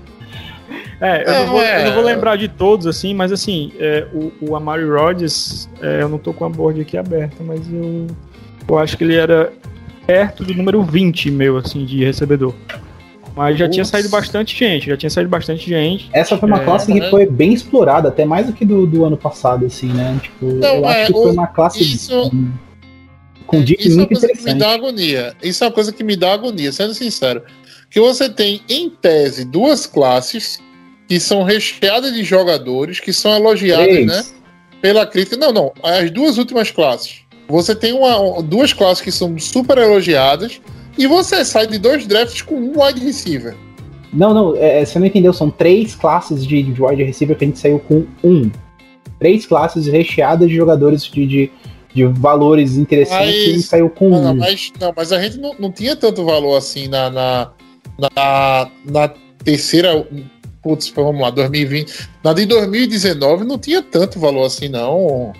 [1.02, 1.80] É, eu, É, não vou, é.
[1.80, 6.02] eu não vou lembrar de todos, assim, mas assim, é, o, o Amari Rodgers, é,
[6.02, 8.06] eu não tô com a board aqui aberta, mas eu,
[8.68, 9.50] eu acho que ele era
[10.06, 12.52] perto do número 20 meu, assim, de recebedor.
[13.36, 13.90] Mas já tinha Putz.
[13.90, 16.10] saído bastante gente, já tinha saído bastante gente.
[16.12, 17.10] Essa foi uma É, classe que né?
[17.10, 20.18] foi bem explorada, até mais do que do, do ano passado, assim, né?
[20.22, 22.50] Tipo, Não, eu é, acho que o- foi uma classe isso- hum,
[23.46, 25.34] com dicas Isso é uma muito coisa que me dá agonia.
[25.42, 27.42] Isso é uma coisa que me dá agonia, sendo sincero.
[27.90, 30.60] Que você tem, em tese, duas classes
[31.08, 34.06] que são recheadas de jogadores que são elogiadas, Três.
[34.06, 34.24] né?
[34.80, 35.36] Pela crítica.
[35.36, 35.72] Não, não.
[35.82, 37.22] As duas últimas classes.
[37.48, 40.60] Você tem uma, duas classes que são super elogiadas
[41.00, 43.56] e você sai de dois drafts com um wide receiver.
[44.12, 47.46] Não, não, é, você não entendeu, são três classes de, de wide receiver que a
[47.48, 48.50] gente saiu com um.
[49.18, 51.50] Três classes recheadas de jogadores de, de,
[51.94, 54.36] de valores interessantes Mas- e a gente saiu com não, um.
[54.36, 57.50] mas, não, mas a gente não, não tinha tanto valor assim na, na,
[57.98, 59.08] na, na
[59.42, 60.06] terceira.
[60.62, 62.10] Putz, vamos lá, 2020.
[62.22, 65.32] Na de 2019 não tinha tanto valor assim, não.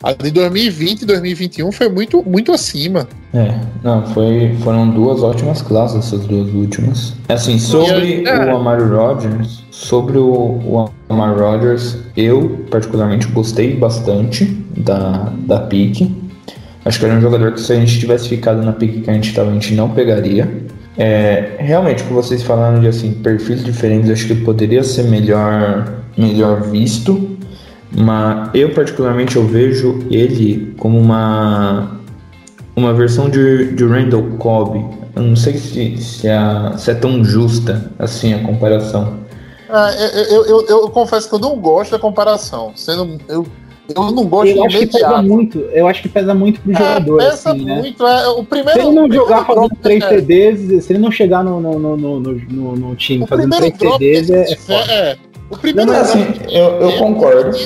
[0.00, 3.08] A de 2020 e 2021 foi muito, muito acima.
[3.34, 7.14] É, não, foi, foram duas ótimas classes essas duas últimas.
[7.28, 8.52] Assim, sobre é.
[8.52, 14.44] o Amari Rodgers, sobre o, o Amari Rodgers, eu particularmente gostei bastante
[14.76, 16.14] da, da pique.
[16.84, 19.14] Acho que era um jogador que se a gente tivesse ficado na pique que a
[19.14, 20.48] gente estava, a gente não pegaria.
[20.96, 26.02] É, realmente, o que vocês falaram de assim, perfis diferentes, acho que poderia ser melhor,
[26.16, 27.36] melhor visto.
[27.96, 31.98] Mas eu particularmente eu vejo ele como uma
[32.76, 34.84] uma versão de, de Randall Cobb.
[35.16, 36.38] Eu não sei se, se, é,
[36.76, 39.18] se é tão justa assim a comparação.
[39.68, 42.72] Ah, eu, eu, eu, eu confesso que eu não gosto da comparação.
[42.76, 43.44] Sendo, eu,
[43.94, 47.20] eu não gosto Eu acho que pesa muito, eu acho que pesa muito pro jogador,
[47.20, 47.76] É, pesa assim, né?
[47.76, 48.06] muito.
[48.06, 51.42] É, o primeiro, Se ele não jogar fazendo três é, TDs, se ele não chegar
[51.42, 55.16] no, no, no, no, no, no time O fazendo três TDs, é, é, é é,
[55.50, 57.56] o primeiro Não, assim, eu, eu concordo.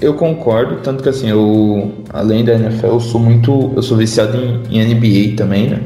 [0.00, 3.72] Eu concordo, tanto que assim, eu, além da NFL, eu sou muito.
[3.76, 5.80] Eu sou viciado em, em NBA também, né?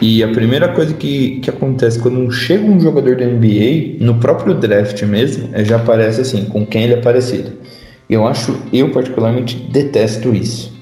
[0.00, 4.54] E a primeira coisa que, que acontece quando chega um jogador da NBA, no próprio
[4.54, 7.52] draft mesmo, é, já aparece assim, com quem ele é parecido.
[8.08, 10.72] Eu acho, eu particularmente detesto isso.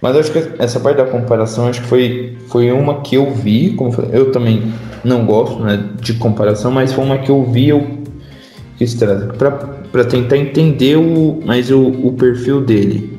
[0.00, 3.70] Mas acho que essa parte da comparação acho que foi, foi uma que eu vi,
[3.74, 4.72] como eu falei, eu também
[5.04, 8.01] não gosto né, de comparação, mas foi uma que eu vi, eu
[8.86, 13.18] trazer para tentar entender o, mais o, o perfil dele.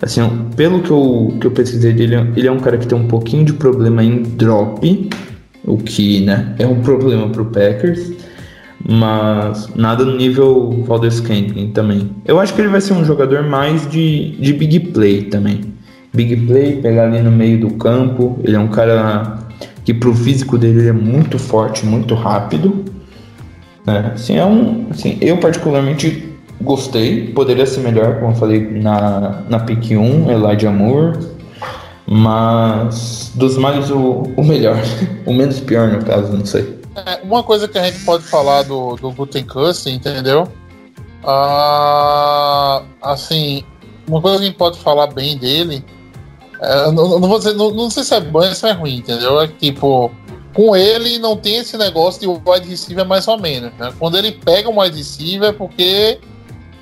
[0.00, 0.22] Assim,
[0.56, 3.44] pelo que eu, que eu pesquisei dele, ele é um cara que tem um pouquinho
[3.44, 5.10] de problema em drop.
[5.64, 8.12] o que né, é um problema para o Packers,
[8.88, 12.10] mas nada no nível Valdez Scantling também.
[12.24, 15.60] Eu acho que ele vai ser um jogador mais de, de big play também.
[16.14, 18.38] Big play, pegar ali no meio do campo.
[18.42, 19.38] Ele é um cara
[19.84, 22.84] que pro físico dele ele é muito forte, muito rápido.
[23.88, 24.12] Né?
[24.14, 26.30] Assim, é um, assim, eu particularmente
[26.60, 27.28] gostei.
[27.28, 31.18] Poderia ser melhor, como eu falei na, na pick 1, Elijah Moore.
[32.06, 34.76] Mas dos males o, o melhor.
[35.24, 36.78] o menos pior, no caso, não sei.
[36.94, 40.48] É, uma coisa que a gente pode falar do, do Gutenkuss, entendeu?
[41.24, 43.62] Ah, assim,
[44.06, 45.84] uma coisa que a gente pode falar bem dele,
[46.60, 48.96] é, não, não, vou dizer, não, não sei se é bom ou se é ruim,
[48.96, 49.40] entendeu?
[49.40, 50.10] É que, tipo,
[50.58, 53.94] com ele não tem esse negócio de wide receiver mais ou menos, né?
[53.96, 56.18] Quando ele pega um wide receiver é porque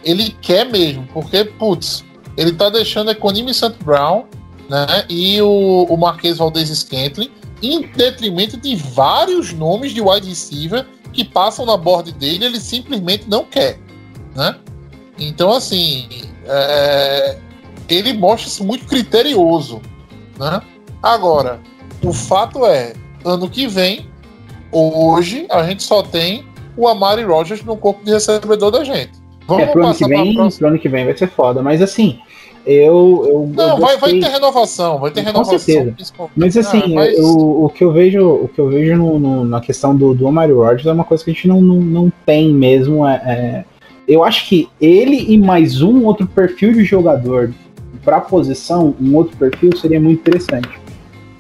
[0.03, 2.03] ele quer mesmo, porque, putz,
[2.39, 3.75] ele tá deixando Economy St.
[3.85, 4.25] Brown,
[4.71, 5.05] né?
[5.11, 7.31] E o, o Marquês Valdez Scantling
[7.63, 13.29] em detrimento de vários nomes de wide receiver que passam na board dele, ele simplesmente
[13.29, 13.79] não quer,
[14.35, 14.57] né?
[15.19, 16.09] Então, assim,
[16.47, 17.37] é,
[17.91, 19.83] ele mostra-se muito criterioso,
[20.39, 20.63] né?
[21.03, 21.61] Agora,
[22.03, 22.95] o fato é,
[23.27, 24.07] ano que vem,
[24.71, 26.45] hoje, a gente só tem
[26.77, 29.13] o Amari Rogers no corpo de recebedor da gente.
[29.47, 32.19] Vamos é, pro ano, que vem, pro ano que vem vai ser foda, mas assim,
[32.67, 35.53] eu, eu, não, eu vai, vai ter renovação, vai ter renovação.
[35.53, 36.13] Com certeza.
[36.37, 37.19] Mas assim, ah, mas...
[37.19, 40.31] o, o que eu vejo, o que eu vejo no, no, na questão do, do
[40.33, 43.07] Mario Rogers é uma coisa que a gente não, não, não tem mesmo.
[43.07, 43.65] É, é,
[44.09, 47.55] eu acho que ele e mais um outro perfil de jogador
[48.05, 50.86] para posição, um outro perfil seria muito interessante.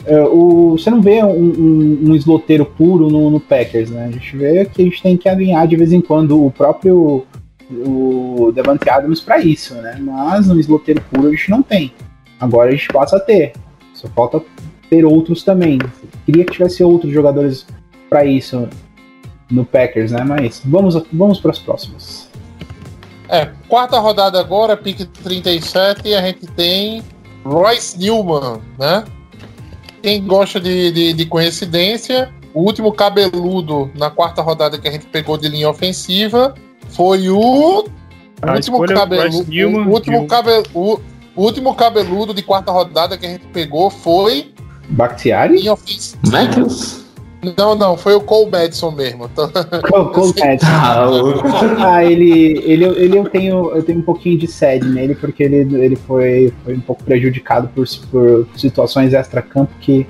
[0.06, 4.06] É, o, você não vê um, um, um esloteiro puro no, no, Packers, né?
[4.06, 7.26] A gente vê que a gente tem que alinhar de vez em quando o próprio
[7.68, 9.98] o Devante Adams para isso, né?
[10.00, 11.92] Mas no esloteiro puro a gente não tem.
[12.38, 13.54] Agora a gente passa a ter.
[13.94, 14.40] Só falta
[14.88, 15.80] ter outros também.
[16.24, 17.66] Queria que tivesse outros jogadores
[18.08, 18.68] para isso
[19.50, 20.22] no Packers, né?
[20.22, 22.30] Mas vamos, vamos para as próximas.
[23.28, 27.02] É, quarta rodada agora, pick 37, e a gente tem
[27.44, 29.04] Royce Newman, né?
[30.06, 35.04] Quem gosta de, de, de coincidência, o último cabeludo na quarta rodada que a gente
[35.06, 36.54] pegou de linha ofensiva
[36.90, 37.88] foi o.
[38.40, 41.00] A último, cabelu, Newman, o, último cabelo, o,
[41.34, 44.54] o último cabeludo de quarta rodada que a gente pegou foi.
[44.90, 45.64] Bakhtiari?
[46.30, 47.04] Matthews?
[47.56, 49.28] Não, não, foi o Cole Madison mesmo.
[49.28, 50.66] Cole, Cole Madison.
[51.78, 55.56] ah, ele, ele, ele eu, tenho, eu tenho um pouquinho de sede nele, porque ele,
[55.76, 60.06] ele foi, foi um pouco prejudicado por, por situações extra-campo que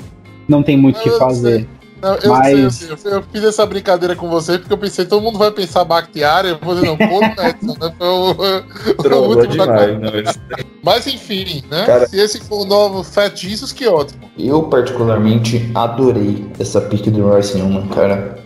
[0.49, 1.61] não tem muito o que fazer.
[1.61, 1.76] Sei.
[2.23, 2.75] Eu, Mas...
[2.75, 5.85] sei, eu, eu, fiz essa brincadeira com você porque eu pensei, todo mundo vai pensar
[5.85, 7.93] Bakhtiari, eu vou dizer, não, pô, Edson, né?
[7.97, 10.57] Foi o, o último demais, da...
[10.83, 11.85] Mas enfim, né?
[11.87, 14.31] Cara, Se esse for o novo Fat Jesus, que ótimo.
[14.39, 18.37] Eu particularmente adorei essa pick do Royce Newman, cara.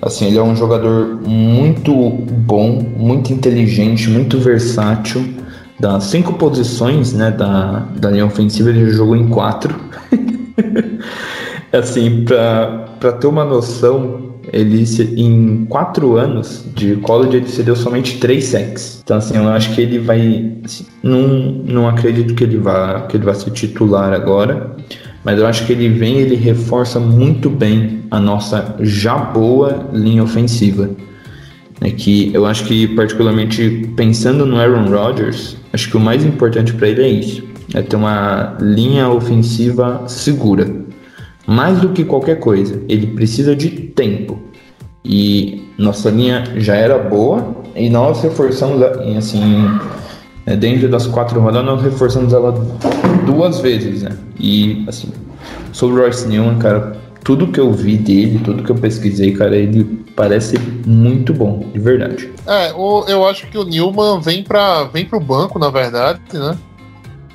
[0.00, 5.34] Assim, ele é um jogador muito bom, muito inteligente, muito versátil.
[5.78, 9.74] Das cinco posições né, da, da linha ofensiva, ele jogou em quatro.
[11.76, 14.84] assim, para ter uma noção, ele
[15.16, 19.00] em quatro anos de college ele cedeu somente três sacks.
[19.02, 21.20] Então assim, eu acho que ele vai, assim, não,
[21.64, 24.76] não acredito que ele vá que ele vá ser titular agora,
[25.24, 30.22] mas eu acho que ele vem, ele reforça muito bem a nossa já boa linha
[30.22, 30.90] ofensiva.
[31.80, 36.72] É que eu acho que particularmente pensando no Aaron Rodgers, acho que o mais importante
[36.72, 37.42] para ele é isso,
[37.74, 40.83] é ter uma linha ofensiva segura
[41.46, 44.40] mais do que qualquer coisa, ele precisa de tempo.
[45.04, 48.80] E nossa linha já era boa e nós reforçamos,
[49.16, 49.66] assim,
[50.46, 52.52] é, dentro das quatro rodadas, nós reforçamos ela
[53.26, 54.16] duas vezes, né?
[54.38, 55.12] E, assim,
[55.72, 59.56] sobre o Royce Newman, cara, tudo que eu vi dele, tudo que eu pesquisei, cara,
[59.56, 59.84] ele
[60.14, 62.30] parece muito bom, de verdade.
[62.46, 66.56] É, o, eu acho que o Newman vem para vem pro banco, na verdade, né?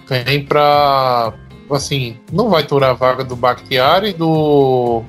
[0.07, 1.33] Vem para
[1.75, 5.03] assim, não vai turar a vaga do Bakhtiari e do,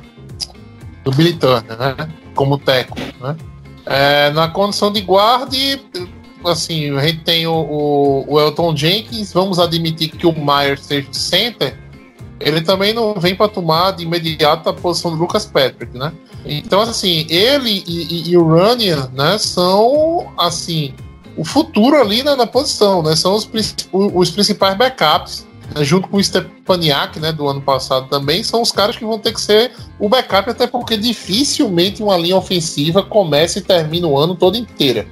[1.05, 2.09] do Billy Turner, né?
[2.35, 3.37] Como teco, né?
[3.87, 5.57] É, na condição de guarda,
[6.45, 11.09] assim, a gente tem o, o, o, Elton Jenkins, vamos admitir que o Myers seja
[11.13, 11.77] center,
[12.39, 16.13] ele também não vem para tomar de imediato a posição do Lucas Patrick, né?
[16.45, 20.95] Então, assim, ele e, e, e o Runyan, né, são, assim,
[21.37, 23.15] o futuro ali na, na posição, né?
[23.17, 23.49] São os,
[23.93, 25.50] os principais backups né,
[25.83, 29.33] junto com o Stepaniak, né, do ano passado também, são os caras que vão ter
[29.33, 34.35] que ser o backup, até porque dificilmente uma linha ofensiva começa e termina o ano
[34.35, 35.07] todo inteira,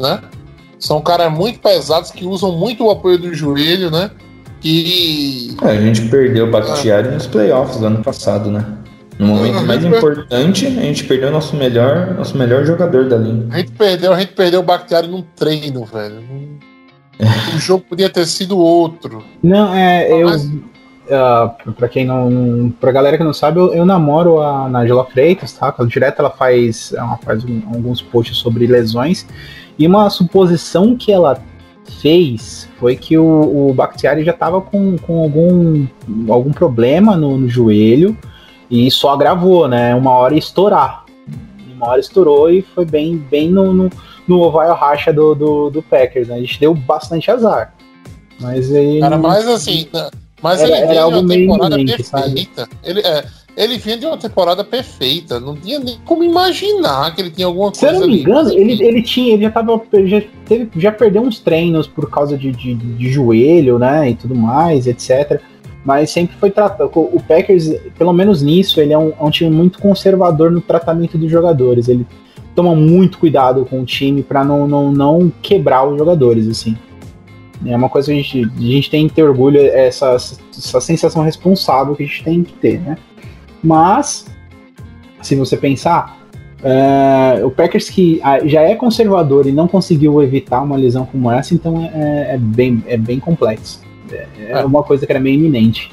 [0.00, 0.20] né?
[0.78, 4.10] São caras muito pesados que usam muito o apoio do joelho, né?
[4.60, 7.10] Que é, a gente perdeu o Bakhtiari é.
[7.12, 8.64] nos playoffs do ano passado, né?
[9.18, 13.46] No momento mais importante, a gente perdeu nosso melhor, nosso melhor jogador da linha.
[13.50, 16.22] A gente perdeu, a gente perdeu o Bakhtiari num treino, velho.
[17.54, 19.22] O jogo podia ter sido outro.
[19.42, 20.26] Não, é, eu.
[20.28, 20.50] Mas-
[21.04, 22.72] Uh, pra quem não.
[22.80, 25.72] Pra galera que não sabe, eu, eu namoro a Nagela Freitas, tá?
[25.78, 29.26] Ela, direto ela faz, ela faz um- alguns posts sobre lesões.
[29.78, 31.38] E uma suposição que ela
[32.00, 35.86] fez foi que o, o Bakhtiari já tava com, com algum,
[36.32, 38.16] algum problema no, no joelho
[38.70, 39.94] e só agravou, né?
[39.94, 41.04] Uma hora ia estourar.
[41.76, 43.90] Uma hora estourou e foi bem, bem no, no,
[44.26, 46.36] no oval racha do, do, do Packers, né?
[46.36, 47.74] A gente deu bastante azar.
[48.40, 49.00] Mas aí.
[49.00, 49.86] Cara, mas assim,
[50.42, 51.86] mas Era- ele era uma temporada sabe?
[52.32, 52.68] perfeita.
[52.82, 53.24] Ele, é,
[53.56, 55.38] ele vinha de uma temporada perfeita.
[55.38, 58.22] Não tinha nem como imaginar que ele tinha alguma Se eu coisa não me ali.
[58.22, 59.80] engano, ele, ele tinha, ele já tava.
[59.92, 64.10] ele Já, teve, já perdeu uns treinos por causa de, de, de joelho, né?
[64.10, 65.40] E tudo mais, etc.
[65.84, 66.90] Mas sempre foi tratado.
[66.94, 71.16] O Packers, pelo menos nisso, ele é um, é um time muito conservador no tratamento
[71.16, 71.88] dos jogadores.
[71.88, 72.06] Ele
[72.54, 76.76] toma muito cuidado com o time para não, não, não quebrar os jogadores, assim.
[77.66, 80.80] É uma coisa que a gente, a gente tem que ter orgulho, é essa, essa
[80.80, 82.98] sensação responsável que a gente tem que ter, né?
[83.62, 84.26] Mas,
[85.22, 86.18] se você pensar,
[86.62, 91.30] é, o Packers que ah, já é conservador e não conseguiu evitar uma lesão como
[91.30, 93.80] essa, então é, é bem, é bem complexo.
[94.10, 95.92] É, é uma coisa que era meio iminente.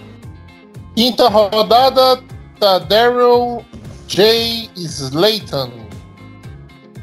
[0.95, 2.21] Quinta rodada
[2.59, 3.63] tá Daryl
[4.07, 4.69] J.
[4.75, 5.80] Slayton.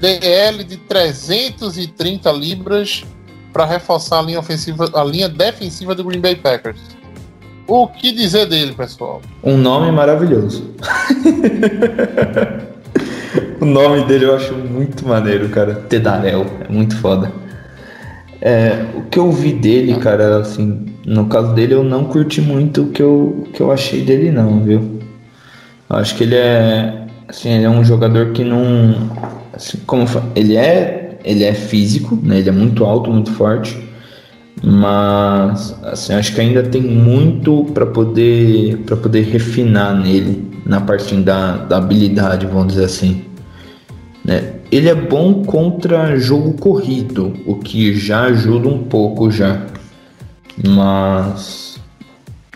[0.01, 3.05] DL de 330 libras
[3.53, 6.79] para reforçar a linha ofensiva, a linha defensiva do Green Bay Packers.
[7.67, 9.21] O que dizer dele, pessoal?
[9.43, 10.73] Um nome maravilhoso.
[13.61, 15.75] o nome dele eu acho muito maneiro, cara.
[15.75, 17.31] Tedarel, é muito foda.
[18.41, 22.85] É, o que eu vi dele, cara, assim, no caso dele eu não curti muito
[22.85, 25.01] o que eu, o que eu achei dele não, viu?
[25.91, 29.11] Eu acho que ele é, assim, ele é um jogador que não,
[29.59, 32.39] assim, como ele é, ele é físico, né?
[32.39, 33.77] Ele é muito alto, muito forte,
[34.63, 41.15] mas assim, acho que ainda tem muito para poder para poder refinar nele na parte
[41.17, 43.25] da, da habilidade, vamos dizer assim.
[44.25, 44.55] Né?
[44.71, 49.63] Ele é bom contra jogo corrido, o que já ajuda um pouco já.
[50.67, 51.68] Mas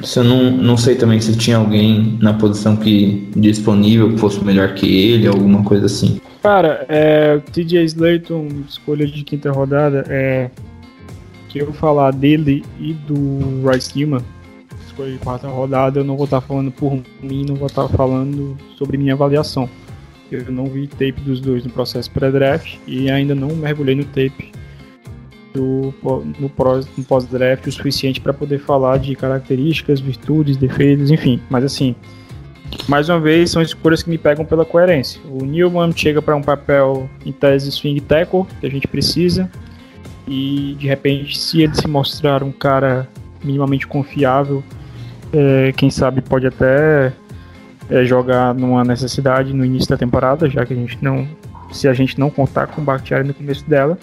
[0.03, 4.43] se eu não, não sei também se tinha alguém na posição que disponível que fosse
[4.45, 6.21] melhor que ele, alguma coisa assim.
[6.43, 10.51] Cara, é, TJ Slayton, escolha de quinta rodada, é,
[11.49, 14.23] que eu falar dele e do Rice Gilman,
[14.87, 18.57] escolha de quarta rodada, eu não vou estar falando por mim, não vou estar falando
[18.77, 19.69] sobre minha avaliação.
[20.31, 24.51] Eu não vi tape dos dois no processo pré-draft e ainda não mergulhei no tape
[25.53, 26.49] do, no,
[26.97, 31.41] no pós-draft o suficiente para poder falar de características, virtudes, defeitos, enfim.
[31.51, 31.95] Mas assim,
[32.89, 35.21] mais uma vez, são escolhas que me pegam pela coerência.
[35.25, 39.51] O Newman chega para um papel em tese swing tackle, que a gente precisa,
[40.27, 43.09] e de repente, se ele se mostrar um cara
[43.43, 44.63] minimamente confiável,
[45.33, 47.13] é, quem sabe pode até
[47.91, 51.27] é, jogar numa necessidade no início da temporada, já que a gente não,
[51.73, 53.99] se a gente não contar com o Bakhtiari no começo dela.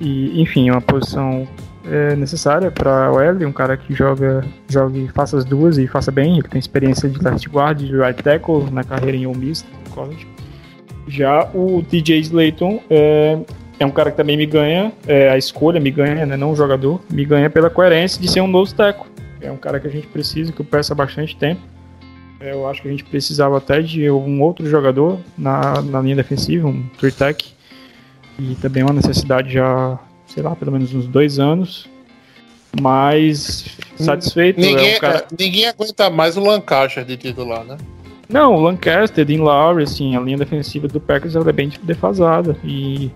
[0.00, 1.46] E, enfim, é uma posição
[1.84, 5.86] é, necessária para o L, um cara que joga, joga e faça as duas e
[5.86, 6.38] faça bem.
[6.38, 10.26] Ele tem experiência de left guard, de right tackle na carreira em Ole Miss, college.
[11.06, 13.38] Já o TJ Slayton é,
[13.78, 16.56] é um cara que também me ganha, é, a escolha me ganha, né, não o
[16.56, 19.06] jogador, me ganha pela coerência de ser um nose tackle.
[19.40, 21.60] É um cara que a gente precisa, que eu peço há bastante tempo.
[22.40, 26.16] É, Eu acho que a gente precisava até de um outro jogador na, na linha
[26.16, 27.54] defensiva, um three tech.
[28.40, 31.86] E também é uma necessidade já, sei lá, pelo menos uns dois anos.
[32.80, 34.60] Mas satisfeito.
[34.60, 35.18] Ninguém, é um cara...
[35.18, 37.76] é, ninguém aguenta mais o Lancaster de titular, né?
[38.28, 42.56] Não, o Lancaster, Dean Lowry, assim, a linha defensiva do Packers ela é bem defasada.
[42.64, 43.10] E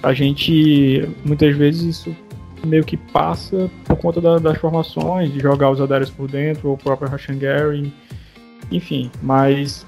[0.00, 2.16] a gente, muitas vezes, isso
[2.64, 6.74] meio que passa por conta da- das formações, de jogar os Adarius por dentro, ou
[6.74, 7.92] o próprio Rashan Gary,
[8.70, 9.10] enfim.
[9.20, 9.84] Mas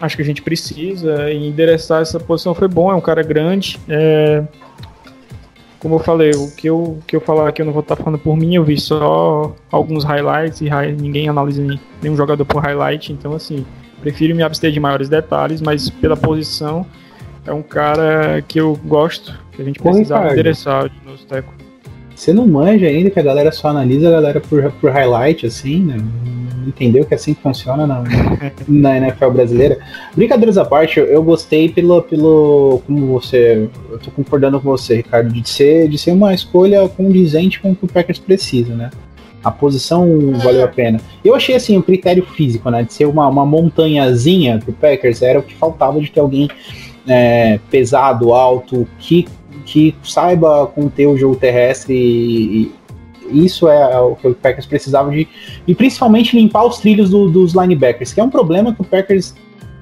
[0.00, 3.78] acho que a gente precisa e endereçar essa posição foi bom, é um cara grande.
[3.88, 4.44] é,
[5.80, 8.18] como eu falei, o que eu, que eu falar aqui eu não vou estar falando
[8.18, 12.60] por mim, eu vi só alguns highlights e hi- ninguém analisa nem- nenhum jogador por
[12.60, 13.64] highlight, então assim,
[14.00, 16.84] prefiro me abster de maiores detalhes, mas pela posição
[17.46, 19.80] é um cara que eu gosto, que a gente
[20.16, 20.32] Ricardo.
[20.32, 21.54] endereçar de novo teco.
[22.18, 25.78] Você não manja ainda que a galera só analisa a galera por, por highlight, assim,
[25.78, 25.98] né?
[26.66, 28.02] Entendeu que é assim funciona na,
[28.66, 29.78] na NFL brasileira.
[30.16, 32.82] Brincadeiras à parte, eu, eu gostei pelo, pelo.
[32.84, 33.68] Como você.
[33.88, 37.76] Eu tô concordando com você, Ricardo, de ser, de ser uma escolha condizente com o
[37.76, 38.90] que o Packers precisa, né?
[39.44, 41.00] A posição valeu a pena.
[41.24, 42.82] Eu achei assim, o critério físico, né?
[42.82, 46.48] De ser uma, uma montanhazinha pro Packers, era o que faltava de ter alguém
[47.06, 49.26] é, pesado, alto, que,
[49.70, 52.72] que saiba conter o jogo terrestre e,
[53.30, 55.28] e isso é o que o Packers precisava de.
[55.66, 59.34] E principalmente limpar os trilhos do- dos linebackers, que é um problema que o Packers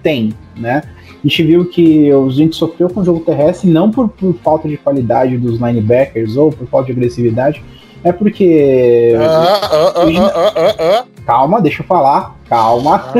[0.02, 0.82] tem, né?
[1.24, 4.68] A gente viu que a gente sofreu com o jogo terrestre não por, por falta
[4.68, 7.62] de qualidade dos linebackers ou por falta de agressividade,
[8.02, 9.14] é porque.
[9.18, 13.12] Ah, ah, ah, ah, ah, ah, Calma, deixa eu falar, calma.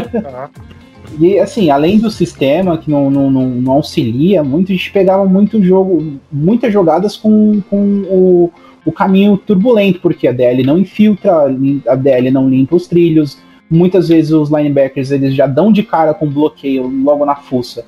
[1.18, 5.24] E assim, além do sistema que não, não, não, não auxilia muito, a gente pegava
[5.24, 8.50] muito jogo, muitas jogadas com, com o,
[8.84, 11.46] o caminho turbulento, porque a DL não infiltra,
[11.88, 13.38] a DL não limpa os trilhos.
[13.70, 17.84] Muitas vezes os linebackers eles já dão de cara com bloqueio logo na fuça.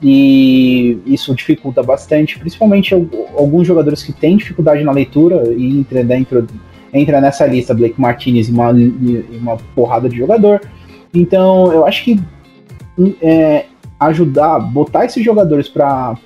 [0.00, 3.06] E isso dificulta bastante, principalmente al-
[3.36, 6.46] alguns jogadores que têm dificuldade na leitura e entra dentro
[6.94, 10.60] entra nessa lista Blake Martinez e uma, e uma porrada de jogador.
[11.12, 12.18] Então, eu acho que
[13.22, 13.66] é,
[14.00, 16.16] ajudar, botar esses jogadores para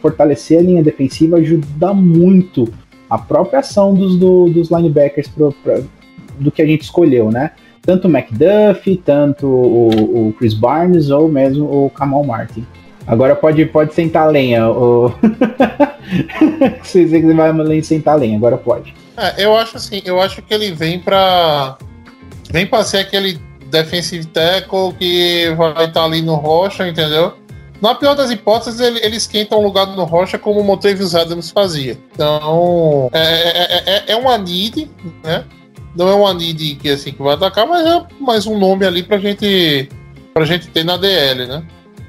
[0.00, 2.72] fortalecer a linha defensiva ajuda muito
[3.10, 5.80] a própria ação dos, do- dos linebackers pro, pra-
[6.38, 7.50] do que a gente escolheu, né?
[7.82, 12.64] Tanto o McDuffie, tanto o, o Chris Barnes ou mesmo o Kamal Martin.
[13.06, 14.68] Agora pode, pode sentar lenha.
[14.70, 15.12] O...
[16.82, 18.94] Se você vai sentar lenha, agora pode.
[19.16, 21.76] É, eu acho assim, eu acho que ele vem pra.
[22.50, 23.38] Vem pra ser aquele
[23.72, 27.34] defensive tackle que vai estar ali no Rocha, entendeu?
[27.80, 31.50] Na pior das hipóteses, ele, ele esquenta um lugar no Rocha como o Montavious Adams
[31.50, 31.98] fazia.
[32.12, 34.88] Então, é, é, é, é uma need,
[35.24, 35.44] né?
[35.96, 39.02] Não é uma need que, assim, que vai atacar, mas é mais um nome ali
[39.02, 39.88] pra gente,
[40.32, 41.64] pra gente ter na DL, né?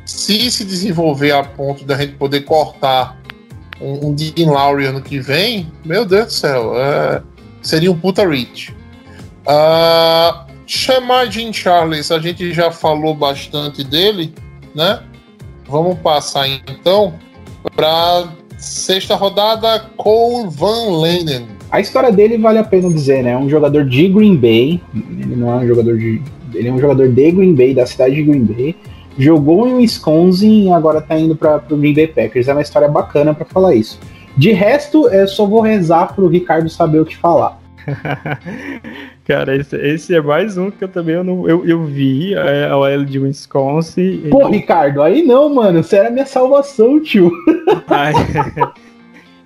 [0.06, 3.18] Se se desenvolver a ponto da gente poder cortar
[3.82, 7.22] um, um Dean Lowry ano que vem, meu Deus do céu, é,
[7.62, 8.76] seria um puta reach.
[9.48, 14.34] Ah, chamar Jim Charles, a gente já falou bastante dele,
[14.74, 15.02] né?
[15.68, 17.14] Vamos passar então
[17.76, 21.48] para sexta rodada, Cole Van Lenen.
[21.72, 23.32] A história dele vale a pena dizer, né?
[23.32, 24.82] É um jogador de Green Bay.
[24.94, 26.22] Ele não é um jogador de.
[26.54, 28.76] Ele é um jogador de Green Bay, da cidade de Green Bay.
[29.18, 32.48] Jogou em Wisconsin e agora tá indo para o Green Bay Packers.
[32.48, 34.00] É uma história bacana para falar isso.
[34.38, 37.60] De resto, eu só vou rezar pro Ricardo saber o que falar.
[39.26, 42.68] Cara, esse, esse é mais um que eu também eu, não, eu, eu vi, é
[42.68, 44.28] a OL de Wisconsin.
[44.30, 45.82] Pô, Ricardo, aí não, mano.
[45.82, 47.32] Você era minha salvação, tio.
[47.88, 48.12] Ai,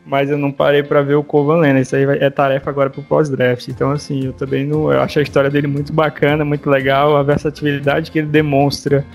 [0.03, 1.79] Mas eu não parei pra ver o Covan Lena.
[1.81, 3.67] Isso aí vai- é tarefa agora pro pós-draft.
[3.67, 4.91] Então, assim, eu também não.
[4.91, 7.15] Eu acho a história dele muito bacana, muito legal.
[7.15, 9.05] A versatilidade que ele demonstra,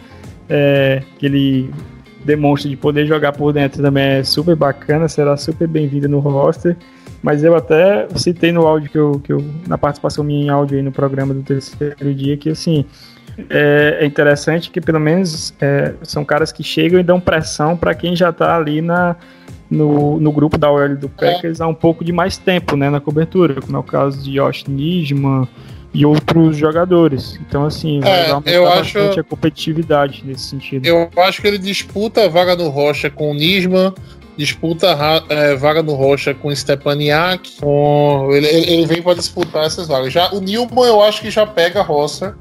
[0.48, 1.70] é, que ele
[2.24, 6.76] demonstra de poder jogar por dentro também é super bacana, será super bem-vindo no roster.
[7.22, 9.44] Mas eu até citei no áudio que eu, que eu.
[9.66, 12.84] Na participação minha em áudio aí no programa do terceiro dia, que assim.
[13.48, 17.94] É, é interessante que pelo menos é, são caras que chegam e dão pressão pra
[17.94, 19.16] quem já tá ali na,
[19.70, 23.00] no, no grupo da OL do Packers há um pouco de mais tempo, né, na
[23.00, 25.48] cobertura, como é o caso de Josh Nisman
[25.94, 27.40] e outros jogadores.
[27.48, 30.84] Então, assim, É, eu acho- bastante a competitividade nesse sentido.
[30.84, 33.94] Eu acho que ele disputa a vaga no Rocha com o Nisman,
[34.42, 34.88] disputa
[35.28, 37.60] é, vaga no Rocha com o Stepaniak.
[37.60, 38.28] Com...
[38.32, 40.12] Ele, ele, vem para disputar essas vagas.
[40.12, 42.36] Já o Newman eu acho que já pega a roça,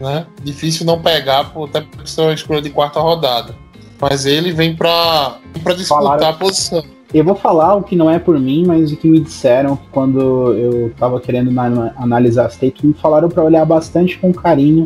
[0.00, 0.26] né?
[0.42, 3.54] Difícil não pegar, por- até porque são a escolha de quarta rodada.
[4.00, 5.38] Mas ele vem para
[5.76, 6.82] disputar Falaram- a posição.
[7.14, 10.54] Eu vou falar o que não é por mim, mas o que me disseram quando
[10.54, 14.84] eu tava querendo na- analisar as tapes, me falaram para olhar bastante com carinho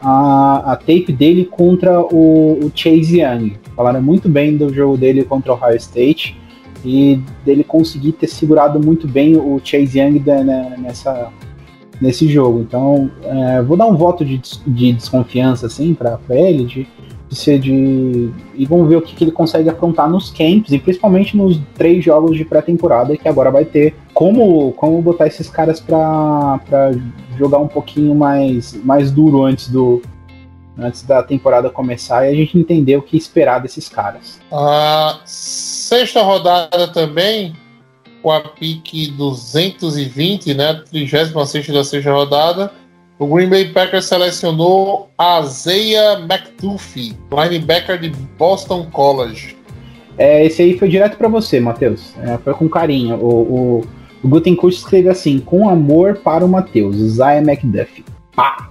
[0.00, 3.56] a, a tape dele contra o, o Chase Young.
[3.78, 6.36] Falaram muito bem do jogo dele contra o Ohio State
[6.84, 11.30] e dele conseguir ter segurado muito bem o Chase Young né, nessa,
[12.00, 12.58] nesse jogo.
[12.58, 16.88] Então, é, vou dar um voto de, de desconfiança assim para ele, de,
[17.28, 18.32] de ser de.
[18.52, 22.04] E vamos ver o que, que ele consegue afrontar nos camps e principalmente nos três
[22.04, 23.94] jogos de pré-temporada que agora vai ter.
[24.12, 26.60] Como, como botar esses caras pra
[27.38, 30.02] jogar um pouquinho mais, mais duro antes do.
[30.78, 34.40] Antes da temporada começar e a gente entender o que esperar desses caras.
[34.52, 37.52] A sexta rodada também,
[38.22, 40.74] com a pique 220, né?
[40.88, 42.72] 36 da sexta rodada.
[43.18, 49.56] O Green Bay Packers selecionou a Zeia McDuffie, linebacker de Boston College.
[50.16, 52.14] É, esse aí foi direto pra você, Matheus.
[52.18, 53.16] É, foi com carinho.
[53.16, 53.84] O, o,
[54.22, 58.04] o Gutenkurt escreve assim: com amor para o Matheus, Zaya McDuffie.
[58.36, 58.67] Pá!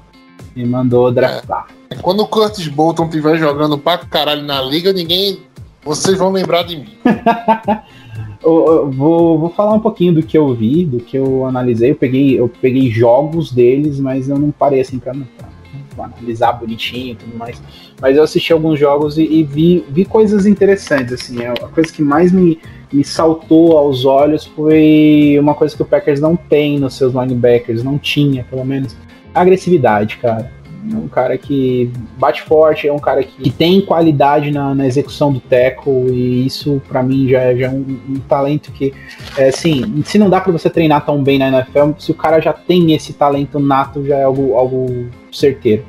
[0.58, 1.68] E mandou draftar.
[2.02, 5.38] Quando o Curtis Bolton estiver jogando pra caralho na liga, ninguém.
[5.86, 6.88] Vocês vão lembrar de mim.
[8.44, 11.92] eu, vou, vou falar um pouquinho do que eu vi, do que eu analisei.
[11.92, 15.48] Eu peguei, eu peguei jogos deles, mas eu não parei assim pra, pra-
[15.96, 17.62] pra analisar bonitinho e tudo mais.
[18.02, 21.14] Mas eu assisti alguns jogos e, e vi, vi coisas interessantes.
[21.14, 22.60] Assim, a a coisa que mais me,
[22.92, 27.84] me saltou aos olhos foi uma coisa que o Packers não tem nos seus linebackers,
[27.84, 28.96] não tinha, pelo menos,
[29.42, 30.52] agressividade, cara.
[30.90, 34.88] É um cara que bate forte, é um cara que, que tem qualidade na, na
[34.88, 38.94] execução do tackle, e isso pra mim já, já é um, um talento que,
[39.38, 42.40] é, assim, se não dá pra você treinar tão bem na NFL, se o cara
[42.40, 45.84] já tem esse talento nato, já é algo, algo certeiro.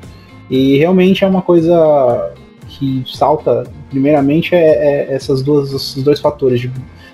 [0.49, 2.33] E realmente é uma coisa
[2.67, 6.71] que salta, primeiramente, é, é essas duas, esses dois fatores, de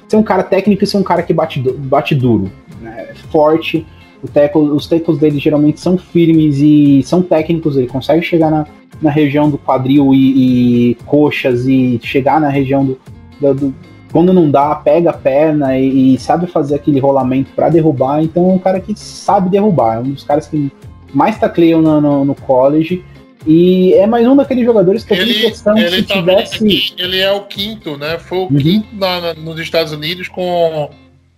[0.08, 3.10] ser um cara técnico e ser um cara que bate, bate duro, né?
[3.30, 3.95] forte, o
[4.28, 8.66] tackle, os tackles dele geralmente são firmes e são técnicos, ele consegue chegar na,
[9.02, 13.00] na região do quadril e, e coxas e chegar na região do,
[13.40, 13.76] do- do-
[14.12, 18.50] quando não dá, pega a perna e, e sabe fazer aquele rolamento para derrubar, então
[18.50, 20.72] é um cara que sabe derrubar, é um dos caras que
[21.14, 23.04] mais tacleiam no, no, no college
[23.46, 26.14] e é mais um daqueles jogadores que eu tenho Ele, questão que ele, se tá
[26.16, 28.18] tivesse ele é o quinto, né?
[28.18, 28.58] Foi o Uhum.
[28.58, 30.90] quinto na- na- nos Estados Unidos com.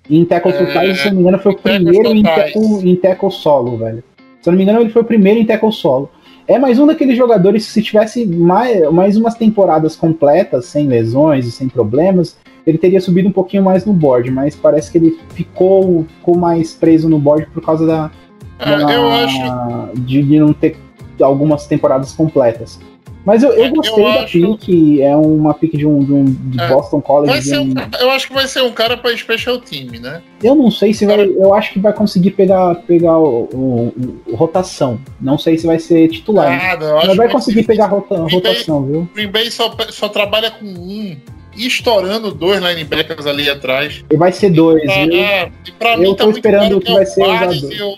[0.10, 2.95] Em tackle totais, se eu não me engano, foi o tackles primeiro em tackle, em
[2.95, 4.03] tackle solo, velho.
[4.41, 6.10] Se eu não me engano, ele foi o primeiro em tackle solo.
[6.47, 11.45] É mais um daqueles jogadores que se tivesse mais, mais umas temporadas completas, sem lesões
[11.45, 15.18] e sem problemas, ele teria subido um pouquinho mais no board, mas parece que ele
[15.34, 18.12] ficou, ficou mais preso no board por causa da,
[18.60, 20.78] É, da- de, de não ter
[21.22, 22.80] algumas temporadas completas.
[23.28, 26.13] Mas eu, eu É, eu gostei da acho- pick, é uma pick de um, de
[26.13, 26.67] um de É.
[26.69, 27.57] Boston College.
[27.57, 30.21] Um- um, eu acho que vai ser um cara pra special team, né?
[30.41, 31.19] Eu não sei se vai.
[31.28, 34.97] Eu acho que vai conseguir pegar, pegar o, o- o- rotação.
[35.19, 36.57] Não sei se vai ser titular.
[36.57, 39.09] Nada, eu Mas vai conseguir pegar rota, Green Bay- rotação, viu?
[39.13, 41.17] Green Bay só, só trabalha com um
[41.53, 44.05] e estourando dois linebackers ali atrás.
[44.09, 45.15] E vai ser dois, Pra, viu?
[45.15, 47.97] é, e pra Eu mim tô tá esperando que vai é ser e o-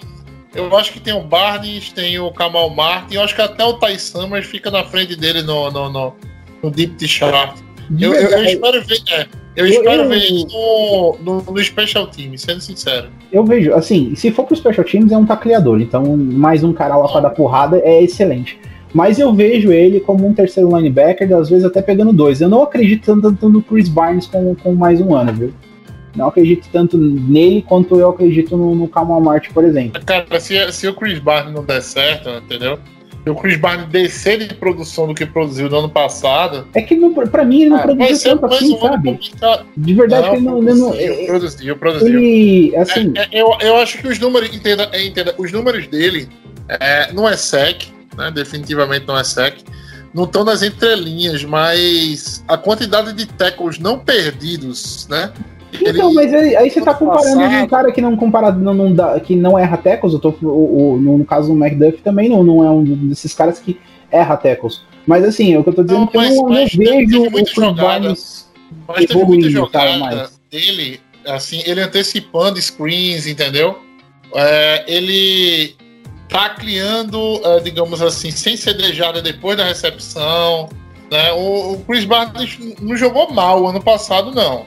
[0.56, 3.74] Eu acho que tem o Barnes, tem o Kamal Martin, eu acho que até o
[3.74, 6.14] Ty Summers fica na frente dele no, no, no,
[6.64, 7.56] no Deep Chart.
[8.00, 12.08] Eu, eu, eu espero ver, é, eu Eu- espero ver isso no, no, no Special
[12.08, 13.10] Team, sendo sincero.
[13.32, 16.96] eu vejo, assim, se for pro Special Teams é um tacleador, então mais um cara
[16.96, 18.60] lá pra dar porrada é excelente.
[18.92, 22.42] Mas eu vejo ele como um terceiro linebacker, às vezes até pegando dois.
[22.42, 25.54] Eu não acredito tanto, tanto no Chris Barnes com, com mais um ano, viu?
[26.16, 30.02] Não acredito tanto nele quanto eu acredito no, no Kamal Martin, por exemplo.
[30.06, 32.80] Cara, se, se o Chris Barnes não der certo, entendeu?
[33.24, 36.96] Se o Chris Barnes descer de produção do que produziu no ano passado, É que
[36.96, 39.12] não, pra mim ele não ah, produziu ser tanto assim, um sabe?
[39.12, 39.66] complicado.
[39.76, 40.58] De verdade que ele não.
[40.60, 42.08] Ele, não- produziu, produziu, produziu.
[42.20, 45.86] ele, assim, É, é, eu, eu acho que os números, entenda, é, entenda, os números
[45.88, 46.28] dele
[46.70, 47.84] é, não é sec,
[48.18, 48.32] né?
[48.32, 49.58] Definitivamente não é sec.
[50.14, 55.32] Não estão nas entrelinhas, mas a quantidade de tackles não perdidos, né?
[55.74, 58.94] Então, mas aí, aí você tá comparando passado- um cara que não compara, não, não
[58.94, 62.44] dá, que não erra tackles, eu tô, o, o- no, caso do McDuff também não,
[62.44, 63.80] não é um desses caras que
[64.12, 64.82] erra tackles.
[65.06, 67.24] Mas assim, o que eu tô dizendo Não, é que eu mas- não, mas vejo
[67.24, 67.54] o Chris.
[67.76, 68.52] Barnes
[68.88, 70.40] Mas teve evoluindo, muita cara, jogada mais.
[70.52, 73.78] dele, assim, ele antecipando screens, entendeu?
[74.36, 75.76] É, ele
[76.28, 80.70] tá criando, é, digamos assim, sem cedejada depois da recepção.
[81.12, 81.32] Né?
[81.34, 84.66] O, o Chris Barnes não jogou mal ano passado, não.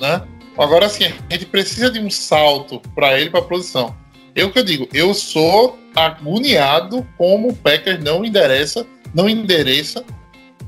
[0.00, 0.20] Né?
[0.58, 3.94] Agora, assim, a gente precisa de um salto para ele, para a posição.
[4.34, 10.04] Eu que eu digo, eu sou agoniado como o Packers não endereça, não endereça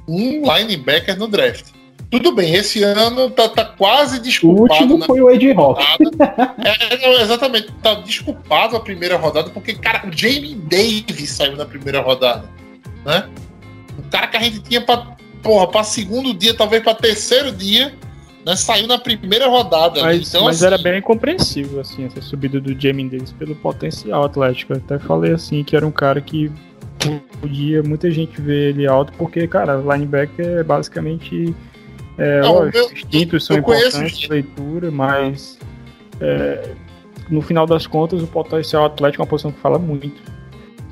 [0.09, 1.67] um linebacker no draft.
[2.11, 5.85] Tudo bem, esse ano tá, tá quase O desculpado último na foi o Ed Rock.
[6.65, 12.01] É, exatamente, tá desculpado a primeira rodada, porque, cara, o Jamie Davis saiu na primeira
[12.01, 12.51] rodada,
[13.05, 13.29] né?
[13.97, 17.95] O cara que a gente tinha pra, porra, pra segundo dia, talvez pra terceiro dia,
[18.45, 18.57] né?
[18.57, 20.03] Saiu na primeira rodada.
[20.03, 24.25] Mas, então, mas assim, era bem compreensível, assim, essa subida do Jamie Davis pelo potencial
[24.25, 24.73] atlético.
[24.73, 26.51] Eu até falei, assim, que era um cara que
[27.41, 31.55] podia muita gente ver ele alto, porque, cara, linebacker é basicamente.
[32.19, 35.59] É, Não, lógico, eu- instintos são importantes, leitura, mas.
[36.21, 36.75] é,
[37.31, 40.21] no final das contas, o potencial atlético é uma posição que fala muito.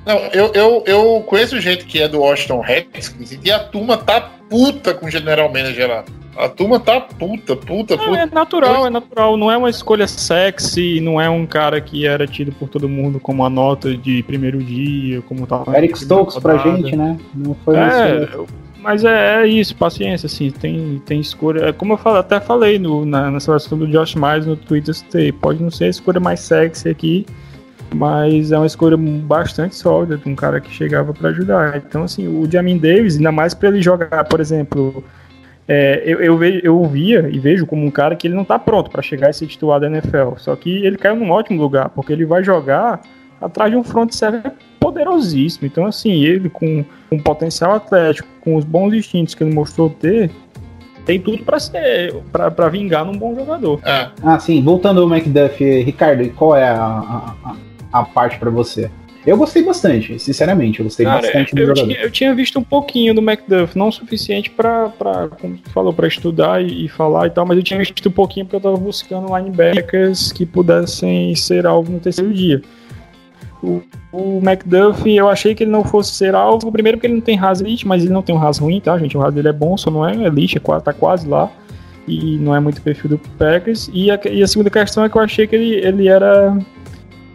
[0.09, 4.19] Não, eu, eu, eu conheço gente que é do Washington Redskins e a turma tá
[4.49, 6.05] puta com o General Manager lá.
[6.35, 8.17] A turma tá puta, puta, puta.
[8.17, 9.37] é natural, é natural.
[9.37, 13.21] Não é uma escolha sexy, não é um cara que era tido por todo mundo
[13.21, 15.67] como a nota de primeiro dia, como tal.
[15.75, 17.19] Eric Stokes pra gente, né?
[17.35, 17.77] Não foi.
[17.77, 18.31] É,
[18.81, 21.67] mas é, é isso, paciência, assim, tem, tem escolha.
[21.67, 24.95] é Como eu falei, até falei no, na, na seleção do Josh Myers no Twitter,
[25.39, 27.27] pode não ser a escolha mais sexy aqui,
[27.95, 31.77] mas é uma escolha bastante sólida de um cara que chegava pra ajudar.
[31.77, 35.03] Então, assim, o Jamin Davis, ainda mais pra ele jogar, por exemplo,
[35.67, 38.59] é, eu, eu, ve- eu via e vejo como um cara que ele não tá
[38.59, 40.35] pronto para chegar a ser titular da NFL.
[40.37, 43.01] Só que ele caiu num ótimo lugar, porque ele vai jogar
[43.41, 44.43] atrás de um front seven
[44.81, 45.67] poderosíssimo.
[45.67, 50.31] Então, assim, ele com um potencial atlético, com os bons instintos que ele mostrou ter,
[51.05, 53.81] tem tudo para ser para vingar num bom jogador.
[53.85, 54.09] É.
[54.23, 56.77] Ah, sim, voltando ao Macduff, Ricardo, e qual é a,
[57.45, 57.57] a,
[57.93, 58.91] a- parte pra você?
[59.27, 61.87] Eu gostei bastante, sinceramente, eu gostei Cara, bastante do eu, jogador.
[61.89, 65.69] tinha, eu tinha visto um pouquinho do Macduff, não o suficiente pra, pra como tu
[65.71, 68.57] falou, pra estudar e, e falar e tal, mas eu tinha visto um pouquinho porque
[68.57, 72.63] eu tava buscando linebackers que pudessem ser alvo no terceiro dia.
[73.63, 73.83] O,
[74.13, 77.37] o Macduff, eu achei que ele não fosse ser alvo, primeiro porque ele não tem
[77.37, 79.17] ras elite, mas ele não tem um ras ruim, tá, gente?
[79.17, 81.51] O ras dele é bom, só não é elite, é quase, tá quase lá.
[82.07, 83.91] E não é muito perfil do Packers.
[83.93, 86.57] E a, e a segunda questão é que eu achei que ele, ele era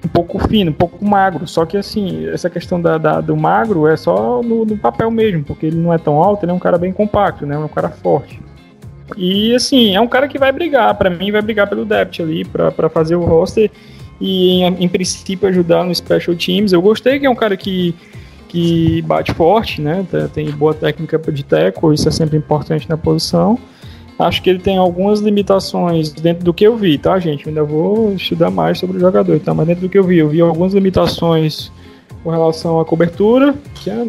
[0.03, 1.47] um pouco fino, um pouco magro.
[1.47, 5.43] Só que assim, essa questão da, da- do magro é só no, no papel mesmo,
[5.43, 7.57] porque ele não é tão alto, ele é um cara bem compacto, né?
[7.57, 8.39] Um cara forte.
[9.17, 12.43] E assim, é um cara que vai brigar, pra mim vai brigar pelo depth ali,
[12.45, 13.69] pra fazer o roster
[14.19, 16.71] e em, em princípio ajudar no special teams.
[16.73, 17.93] Eu gostei que é um cara que
[18.47, 20.05] que bate forte, né?
[20.31, 23.57] Tem- boa técnica de tackle, isso é sempre importante na posição.
[24.27, 27.47] Acho que ele tem algumas limitações dentro do que eu vi, tá, gente?
[27.47, 29.53] Ainda vou estudar mais sobre o jogador, tá?
[29.53, 31.71] Mas dentro do que eu vi, eu vi algumas limitações
[32.23, 34.05] com relação à cobertura, que é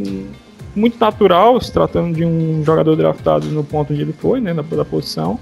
[0.76, 4.62] muito natural, se tratando de um jogador draftado no ponto onde ele foi, né, na,
[4.62, 5.38] da posição.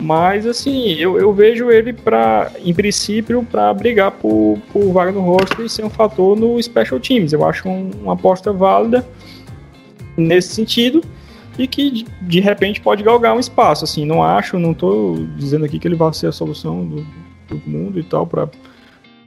[0.00, 5.20] Mas, assim, eu, eu vejo ele, pra, em princípio, para brigar por, por vaga no
[5.20, 7.32] roster e ser um fator no Special Teams.
[7.32, 9.06] Eu acho um- uma aposta válida
[10.16, 11.02] nesse sentido
[11.58, 13.84] e que de, repente pode galgar um espaço.
[13.84, 17.06] Assim, não acho, não tô dizendo aqui que ele vai ser a solução do,
[17.48, 18.48] do mundo e tal, para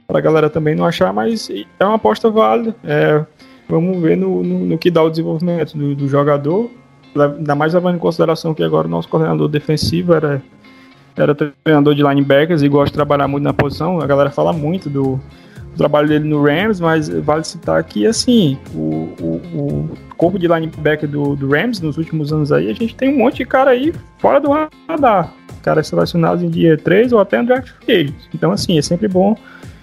[0.08, 1.48] a galera também não achar, mas
[1.78, 2.74] é uma aposta válida.
[2.84, 3.24] É,
[3.68, 6.70] vamos ver no, no, no que dá o desenvolvimento do, do jogador.
[7.14, 10.42] Ainda mais levando em consideração que agora o nosso coordenador defensivo era,
[11.16, 14.00] era treinador de linebackers e gosta de trabalhar muito na posição.
[14.00, 15.18] A galera fala muito do,
[15.76, 19.12] trabalho dele no Rams, mas vale citar que assim, o,
[19.54, 23.18] o corpo de linebacker do, do Rams nos últimos anos aí, a gente tem um
[23.18, 24.50] monte de cara aí fora do
[24.88, 25.32] radar.
[25.62, 28.14] Caras selecionados em dia 3 ou até no draft free.
[28.34, 29.36] Então, assim, é sempre bom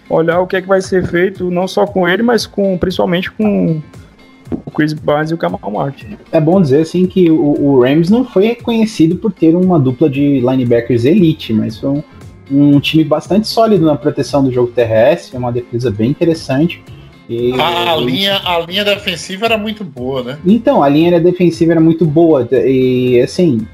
[0.10, 3.32] olhar o que é que vai ser feito, não só com ele, mas com principalmente
[3.32, 3.82] com
[4.66, 6.18] o Chris Barnes e o Kamal Martin.
[6.32, 10.10] É bom dizer assim que o, o Rams não foi reconhecido por ter uma dupla
[10.10, 12.04] de linebackers elite, mas foi um,
[12.52, 16.84] um time bastante sólido na proteção do jogo terrestre, uma defesa bem interessante.
[17.58, 20.40] A, a linha, a linha defensiva era muito boa, né?
[20.46, 23.66] Então, a linha defensiva era muito boa e assim,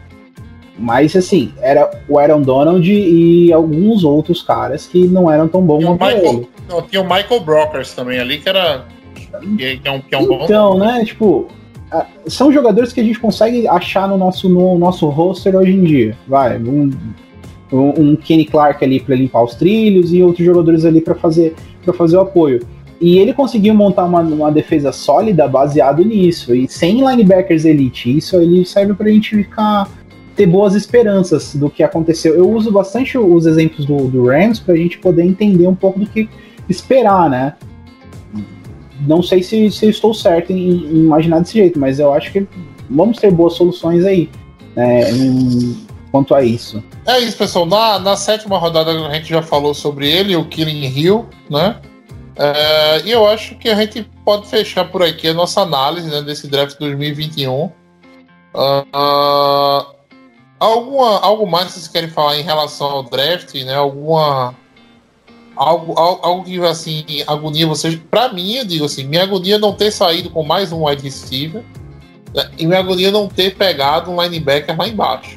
[0.78, 5.84] mas assim, era o Aaron Donald e alguns outros caras que não eram tão bons
[5.84, 6.16] quanto ele.
[6.16, 8.86] Michael, não, tinha o Michael Brockers também ali, que era.
[9.58, 10.43] Que, é um, que é um bom.
[10.43, 11.47] Então, né, tipo,
[12.28, 16.18] são jogadores que a gente consegue achar no nosso, no nosso roster hoje em dia.
[16.28, 16.91] Vai, um,
[17.72, 21.93] um Kenny Clark ali para limpar os trilhos e outros jogadores ali para fazer para
[21.93, 22.66] fazer o apoio.
[23.02, 26.54] E ele conseguiu montar uma, uma defesa sólida baseado nisso.
[26.54, 29.89] E sem linebackers elite, isso ele serve pra gente ficar
[30.36, 32.34] ter boas esperanças do que aconteceu.
[32.36, 36.06] Eu uso bastante os exemplos do, do Rams pra gente poder entender um pouco do
[36.06, 36.30] que
[36.70, 37.56] esperar, né?
[39.08, 42.45] Não sei se, se estou certo em, em imaginar desse jeito, mas eu acho que
[42.89, 44.30] vamos ter boas soluções aí
[44.76, 45.76] né, em-
[46.12, 46.84] quanto a isso.
[47.06, 47.66] É isso, pessoal.
[47.66, 51.78] Na, na sétima rodada a gente já falou sobre ele, o Killing Hill, né?
[52.42, 56.22] É, e eu acho que a gente pode fechar por aqui a nossa análise né,
[56.22, 57.70] desse draft 2021.
[58.54, 59.86] Ah, ah,
[60.58, 63.76] alguma, algo mais que vocês querem falar em relação ao draft, né?
[63.76, 64.56] Alguma.
[65.56, 68.00] Algo, al- algo que assim, agonia vocês.
[68.10, 71.62] Pra mim, eu digo assim, minha agonia não ter saído com mais um wide receiver.
[72.34, 75.36] né, E minha agonia não ter pegado um linebacker lá embaixo.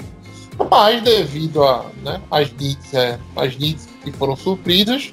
[0.71, 5.13] Mas devido a, né, as needs, é, as needs que foram supridas,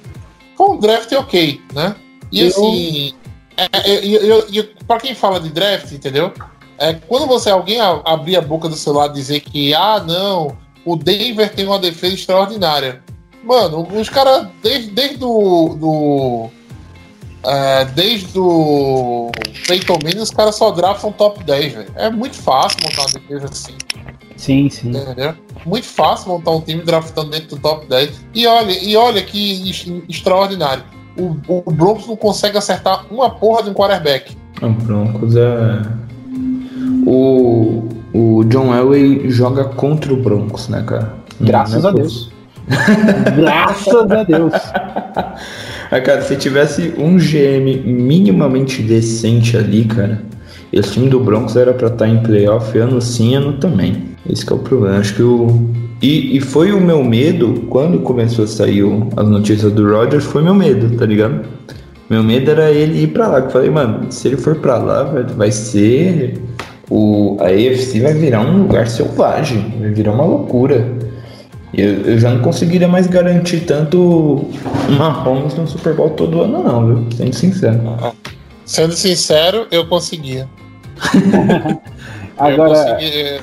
[0.59, 1.95] foi um draft ok, né?
[2.29, 3.13] E Eu- assim,
[3.55, 6.33] é, é, pra quem fala de draft, entendeu?
[6.77, 10.57] É, quando você alguém a- abrir a boca do celular e dizer que, ah, não,
[10.83, 13.01] o Denver tem uma defesa extraordinária.
[13.41, 15.75] Mano, os caras, desde, desde o.
[15.79, 16.49] Do,
[17.49, 19.31] é, desde o
[19.65, 21.91] Peyton Manning, os caras só draftam top 10, velho.
[21.95, 23.77] É muito fácil montar uma defesa assim.
[24.39, 24.89] Sim, sim.
[24.91, 25.33] Entendeu?
[25.65, 28.25] Muito fácil montar um time draftando dentro do top 10.
[28.33, 30.81] E olha, e olha que ex- extraordinário.
[31.17, 31.35] O,
[31.65, 34.37] o Broncos não consegue acertar uma porra de um quarterback.
[34.61, 35.81] O Broncos é.
[37.05, 37.83] O,
[38.13, 41.13] o John Elway joga contra o Broncos, né, cara?
[41.41, 42.31] Graças Não é a Deus.
[43.35, 44.53] Graças a Deus.
[45.91, 50.21] Ah, cara, se tivesse um GM minimamente decente ali, cara,
[50.71, 54.08] Esse time do Broncos era pra estar em playoff ano sim, ano também.
[54.29, 54.97] Esse que é o problema.
[54.97, 55.69] Acho que o.
[56.01, 60.23] E, e foi o meu medo, quando começou a sair o- as notícias do Rodgers,
[60.23, 61.41] foi meu medo, tá ligado?
[62.09, 63.41] Meu medo era ele ir pra lá.
[63.41, 66.39] que Eu falei, mano, se ele for pra lá, velho, vai ser.
[66.89, 70.87] O, a AFC vai virar um lugar selvagem, vai virar uma loucura.
[71.71, 74.43] Eu, eu já não conseguiria mais garantir tanto
[74.87, 77.07] uma Holmes no Super Bowl todo ano, não, viu?
[77.15, 77.79] Sendo sincero.
[78.65, 80.47] Sendo sincero, eu conseguia.
[82.37, 83.41] Agora, Eu, consegui-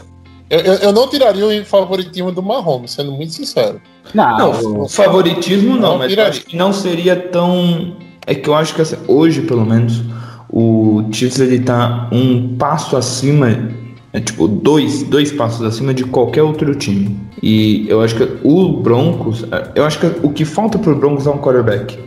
[0.51, 3.81] eu, eu- eu não tiraria o favoritismo do Mahomes, sendo muito sincero.
[4.15, 6.31] não, Não, o favoritismo não, Não mas eu viraria.
[6.31, 7.97] acho que não seria tão.
[8.27, 10.03] É que eu acho que assim, hoje, pelo menos,
[10.51, 13.71] o Chiefs ele tá um passo acima,
[14.13, 17.17] é tipo dois, dois passos acima de qualquer outro time.
[17.43, 19.45] E eu acho que o Broncos,
[19.75, 21.99] eu acho que o que falta pro Broncos é um quarterback.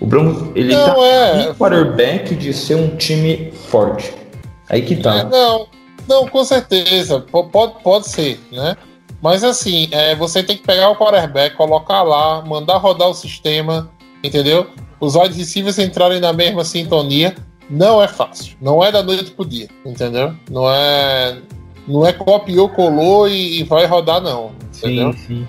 [0.00, 1.50] O Broncos ele Não, tá é.
[1.50, 4.12] um quarterback de ser um time forte.
[4.68, 5.24] Aí que É, tá.
[5.24, 5.66] não,
[6.10, 7.20] não, com certeza.
[7.20, 8.76] P- Pode, pode ser, né?
[9.22, 13.90] Mas assim, é, você tem que pegar o quarterback, colocar lá, mandar rodar o sistema,
[14.24, 14.66] entendeu?
[14.98, 17.34] Os wide receivers entrarem na mesma sintonia.
[17.68, 18.56] Não é fácil.
[18.60, 20.34] Não é da noite pro dia, entendeu?
[20.50, 21.38] Não é.
[21.86, 24.50] Não é copiou, colou e, e vai rodar, não.
[24.76, 25.12] Entendeu?
[25.12, 25.48] Sim, sim.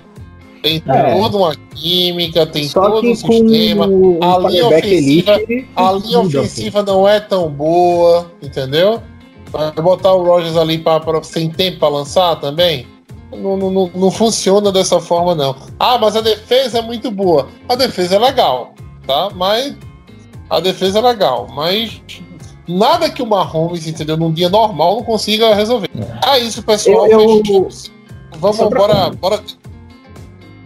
[0.62, 1.14] Tem É.
[1.20, 3.84] toda uma química, tem só todo um sistema.
[3.86, 9.02] A linha ofensiva- elite, A linha ofensiva não é tão boa, entendeu?
[9.52, 12.86] Vai botar o Rogers ali pra, pra- sem tempo pra lançar também?
[13.30, 15.54] Não, não, não, funciona dessa forma, não.
[15.78, 17.48] Ah, mas a defesa é muito boa.
[17.68, 18.74] A defesa é legal,
[19.06, 19.30] tá?
[19.34, 19.74] Mas.
[20.50, 22.02] A defesa é legal, mas.
[22.68, 24.16] Nada que o Mahomes, entendeu?
[24.16, 25.88] Num dia normal não consiga resolver.
[26.26, 27.06] É isso, pessoal.
[27.06, 27.68] Eu- eu-.
[28.38, 29.40] Vamos, bora, bora.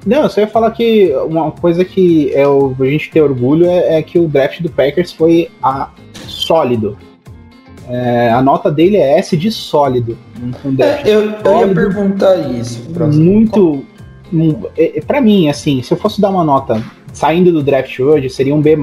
[0.04, 3.66] Não, eu só ia falar que uma coisa que é o, a gente tem orgulho
[3.68, 5.90] é, é que o draft do Packers foi a,
[6.28, 6.96] sólido.
[7.88, 10.18] É, a nota dele é S de sólido.
[10.42, 12.82] Um, um draft É, eu, eu ia sólido, perguntar isso.
[13.16, 13.84] muito.
[14.32, 16.82] Um, é, é, pra mim, assim, se eu fosse dar uma nota
[17.12, 18.76] saindo do draft hoje, seria um B,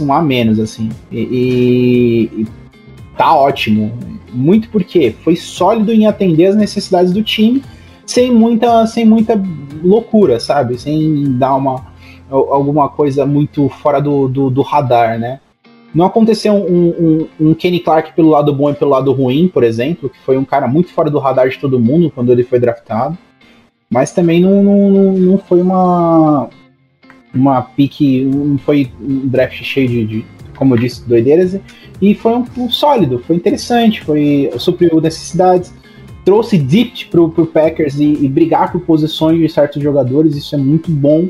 [0.00, 0.88] um A menos, assim.
[1.10, 2.46] E, e- e
[3.16, 3.92] tá ótimo.
[4.32, 7.62] Muito porque foi sólido em atender as necessidades do time,
[8.04, 9.40] sem muita, sem muita
[9.82, 10.78] loucura, sabe?
[10.78, 11.86] Sem dar uma
[12.30, 15.40] al- alguma coisa muito fora do, do, do radar, né?
[15.94, 16.88] Não aconteceu um,
[17.40, 20.36] um, um Kenny Clark pelo lado bom e pelo lado ruim, por exemplo, que foi
[20.36, 23.16] um cara muito fora do radar de todo mundo quando ele foi draftado.
[23.90, 26.48] Mas também não, não, não- foi uma
[27.34, 30.24] uma pique, não foi um draft cheio de, de,
[30.56, 31.58] como eu disse, doideiras.
[32.00, 35.72] E foi um, um sólido, foi interessante, foi supriu necessidades,
[36.24, 40.58] trouxe depth pro, pro Packers e, e brigar por posições de certos jogadores, isso é
[40.58, 41.28] muito bom.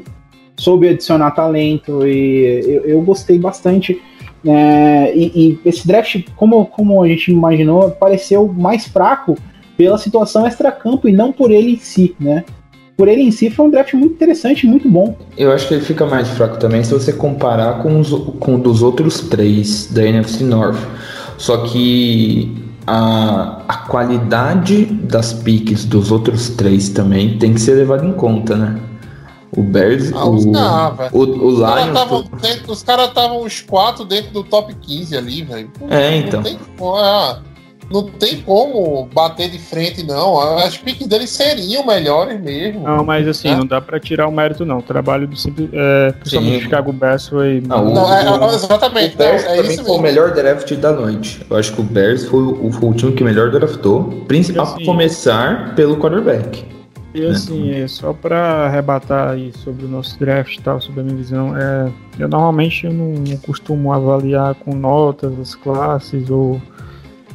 [0.56, 4.00] Soube adicionar talento e eu, eu gostei bastante.
[4.46, 9.36] É, e, e esse draft, como, como a gente imaginou, pareceu mais fraco
[9.76, 12.44] pela situação extracampo e não por ele em si, né?
[12.96, 15.16] Por ele em si foi um draft muito interessante, muito bom.
[15.36, 18.10] Eu acho que ele fica mais fraco também se você comparar com os
[18.40, 20.80] com dos outros três da NFC North.
[21.36, 22.52] Só que
[22.84, 28.56] a, a qualidade das piques dos outros três também tem que ser levada em conta,
[28.56, 28.80] né?
[29.56, 31.10] O Bears, Ah, o, os- velho.
[31.12, 31.98] o, o Os caras Lions.
[31.98, 35.70] tavam dentro- Os caras estavam os quatro dentro do top 15 ali, velho.
[35.88, 36.40] É, então.
[36.42, 37.38] Não tem, ah,
[37.90, 40.38] não tem como bater de frente, não.
[40.58, 42.82] As piques deles seriam melhores mesmo.
[42.82, 43.56] Não, mas assim, É?
[43.56, 44.78] não dá pra tirar o mérito, não.
[44.78, 45.70] O trabalho do simples.
[45.72, 46.58] É, principalmente Sim.
[46.58, 47.62] o Chicago Bears foi.
[47.70, 49.14] Ah, o- Não, é, é, exatamente.
[49.14, 51.40] O Bears não, é também isso foi o melhor draft da noite.
[51.48, 54.84] Eu acho que o Bears foi o, foi o time que melhor draftou, principalmente Assim-
[54.84, 56.62] começar pelo quarterback.
[57.14, 61.04] E assim, é, só pra arrebatar aí sobre o nosso draft e tal, sobre a
[61.04, 66.60] minha visão, é, eu normalmente eu não, não costumo avaliar com notas as classes ou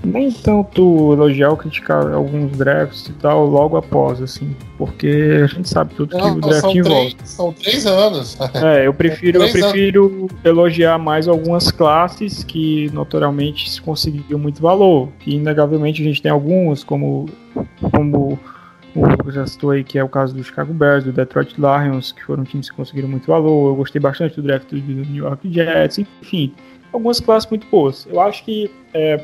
[0.03, 5.69] nem tanto elogiar ou criticar alguns drafts e tal logo após, assim, porque a gente
[5.69, 7.15] sabe tudo que Não, o draft são, envolve.
[7.15, 8.37] três, são três anos.
[8.53, 9.53] É, eu prefiro, eu anos.
[9.53, 15.07] prefiro elogiar mais algumas classes que notoriamente se conseguiu muito valor.
[15.19, 17.27] Que inegavelmente a gente tem alguns, como,
[17.91, 18.37] como
[18.95, 22.23] o já citou aí, que é o caso do Chicago Bears, do Detroit Lions, que
[22.23, 23.71] foram times que conseguiram muito valor.
[23.71, 26.53] Eu gostei bastante do draft do New York Jets, enfim,
[26.91, 28.07] algumas classes muito boas.
[28.09, 29.23] Eu acho que é,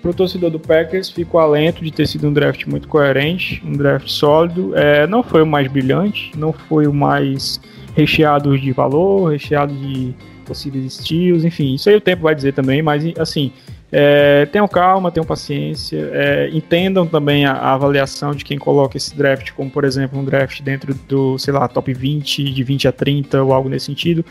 [0.00, 3.72] pro torcedor do Packers fica o alento de ter sido um draft muito coerente, um
[3.72, 4.76] draft sólido.
[4.76, 7.60] É, não foi o mais brilhante, não foi o mais
[7.96, 10.14] recheado de valor, recheado de
[10.46, 13.52] possíveis estilos, enfim, isso aí o tempo vai dizer também, mas assim,
[13.92, 19.16] é, tenham calma, tenham paciência, é, entendam também a, a avaliação de quem coloca esse
[19.16, 22.92] draft, como por exemplo um draft dentro do, sei lá, top 20, de 20 a
[22.92, 24.24] 30 ou algo nesse sentido,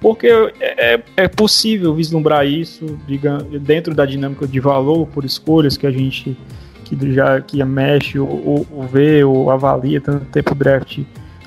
[0.00, 5.76] porque é, é, é possível vislumbrar isso diga, dentro da dinâmica de valor por escolhas
[5.76, 6.36] que a gente
[6.84, 11.00] que já que mexe ou, ou vê ou avalia tanto tempo o draft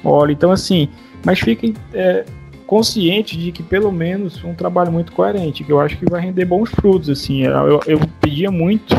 [0.03, 0.31] olha.
[0.31, 0.89] Então, assim,
[1.25, 2.25] mas fiquem é,
[2.67, 6.45] conscientes de que pelo menos um trabalho muito coerente, que eu acho que vai render
[6.45, 7.09] bons frutos.
[7.09, 8.93] Assim, eu, eu pedia muito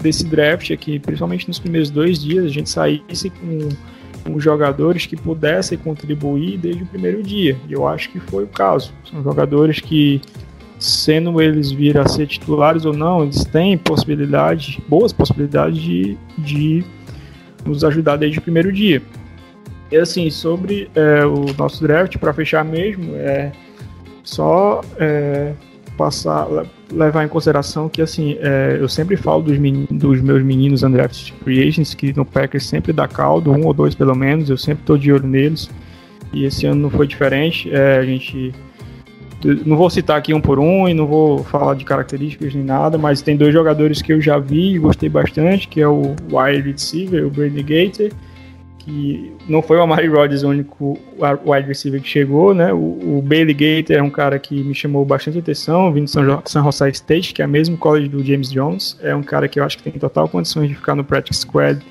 [0.00, 3.70] desse draft aqui, principalmente nos primeiros dois dias, a gente saísse com,
[4.22, 7.56] com jogadores que pudessem contribuir desde o primeiro dia.
[7.66, 8.92] E eu acho que foi o caso.
[9.10, 10.20] São jogadores que
[10.78, 16.84] sendo eles vir a ser titulares ou não, eles têm possibilidade, boas possibilidades de, de
[17.64, 19.02] nos ajudar desde o primeiro dia.
[19.90, 23.52] E assim, sobre é, o nosso draft, para fechar mesmo, é
[24.24, 25.52] só é,
[25.96, 26.46] passar,
[26.92, 29.58] levar em consideração que assim, é, eu sempre falo dos,
[29.90, 34.14] dos meus meninos undrafted agents, que no Packers sempre dá caldo, um ou dois pelo
[34.14, 35.70] menos, eu sempre estou de olho neles.
[36.32, 37.72] E esse ano não foi diferente.
[37.72, 38.52] É, a gente
[39.64, 42.98] não vou citar aqui um por um e não vou falar de características nem nada,
[42.98, 46.70] mas tem dois jogadores que eu já vi e gostei bastante, que é o wide
[46.70, 48.10] receiver, o Brady Gator,
[48.86, 50.96] que não foi o Amari Rodgers o único
[51.44, 52.72] wide receiver que chegou, né?
[52.72, 56.42] O, o Bailey Gator é um cara que me chamou bastante atenção, vindo de São,
[56.46, 58.96] San Jose State, que é o mesmo college do James Jones.
[59.02, 61.84] É um cara que eu acho que tem total condições de ficar no practice squad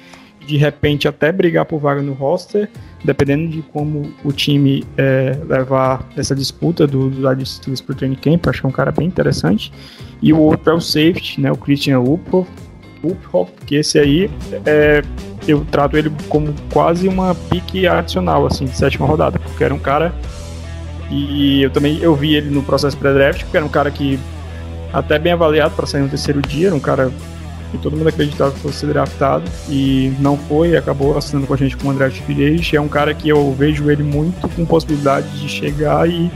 [0.45, 2.69] de repente até brigar por vaga no roster,
[3.03, 8.15] dependendo de como o time é, levar essa disputa do, do Wide Steelers pro training
[8.15, 9.73] camp, acho que é um cara bem interessante.
[10.21, 12.47] E o outro é o safety, né, o Christian Uphoff,
[13.03, 14.29] Uphoff que esse aí
[14.65, 15.01] é,
[15.47, 19.79] eu trato ele como quase uma pique adicional, assim, de sétima rodada, porque era um
[19.79, 20.13] cara
[21.11, 24.19] e eu também eu vi ele no processo pré-draft, porque era um cara que
[24.91, 27.11] até bem avaliado para sair no terceiro dia, era um cara
[27.71, 31.57] que todo mundo acreditava que fosse ser draftado e não foi, acabou assinando com a
[31.57, 35.49] gente como André Free É um cara que eu vejo ele muito com possibilidade de
[35.49, 36.31] chegar e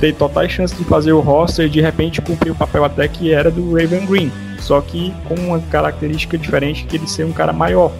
[0.00, 3.32] ter totais chances de fazer o roster e de repente cumprir o papel até que
[3.32, 4.30] era do Raven Green,
[4.66, 7.92] só que com uma característica diferente que ele ser um cara maior,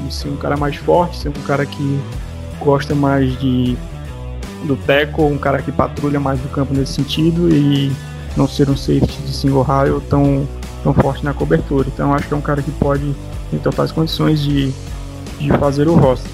[0.00, 2.00] ele ser um cara mais forte, ser um cara que
[2.58, 3.76] gosta mais de
[4.64, 7.92] do teco, um cara que patrulha mais do campo nesse sentido e
[8.34, 10.48] não ser um safety de single rail tão
[10.82, 11.86] tão forte na cobertura.
[11.92, 13.14] Então acho que é um cara que pode
[13.50, 14.72] ter totais condições de,
[15.38, 16.32] de fazer o roster.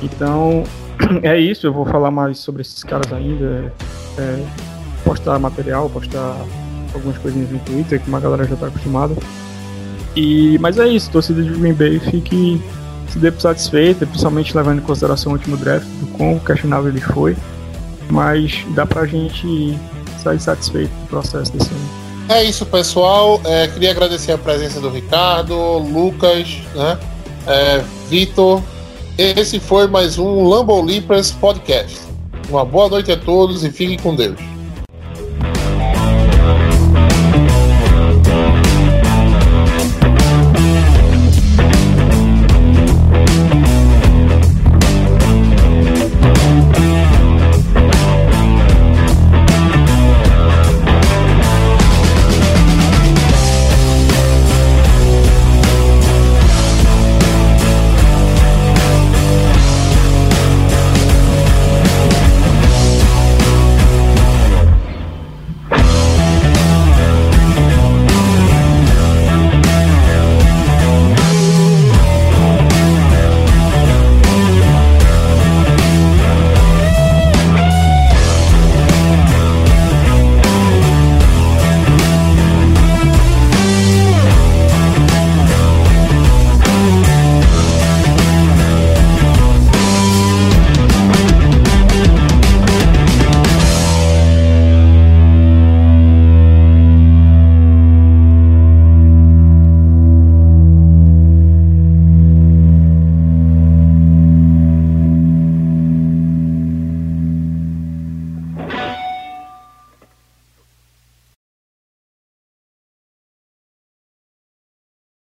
[0.00, 0.62] Então
[1.24, 3.72] é isso, eu vou falar mais sobre esses caras ainda.
[4.16, 4.46] É,
[5.04, 6.36] postar material, postar
[6.94, 9.14] algumas coisinhas no Twitter que uma galera já está acostumada.
[10.16, 12.60] E, mas é isso, torcida de Green Bay fique
[13.10, 17.36] se dê satisfeita, principalmente levando em consideração o último draft, do quão questionável ele foi.
[18.08, 19.76] Mas dá pra gente
[20.22, 21.90] sair satisfeito do processo desse ano.
[22.28, 23.40] É isso, pessoal.
[23.44, 26.98] É, queria agradecer a presença do Ricardo, Lucas, né?
[27.46, 28.62] É, Vitor.
[29.18, 30.84] Esse foi mais um Lambo
[31.40, 32.00] Podcast.
[32.48, 34.38] Uma boa noite a todos e fiquem com Deus.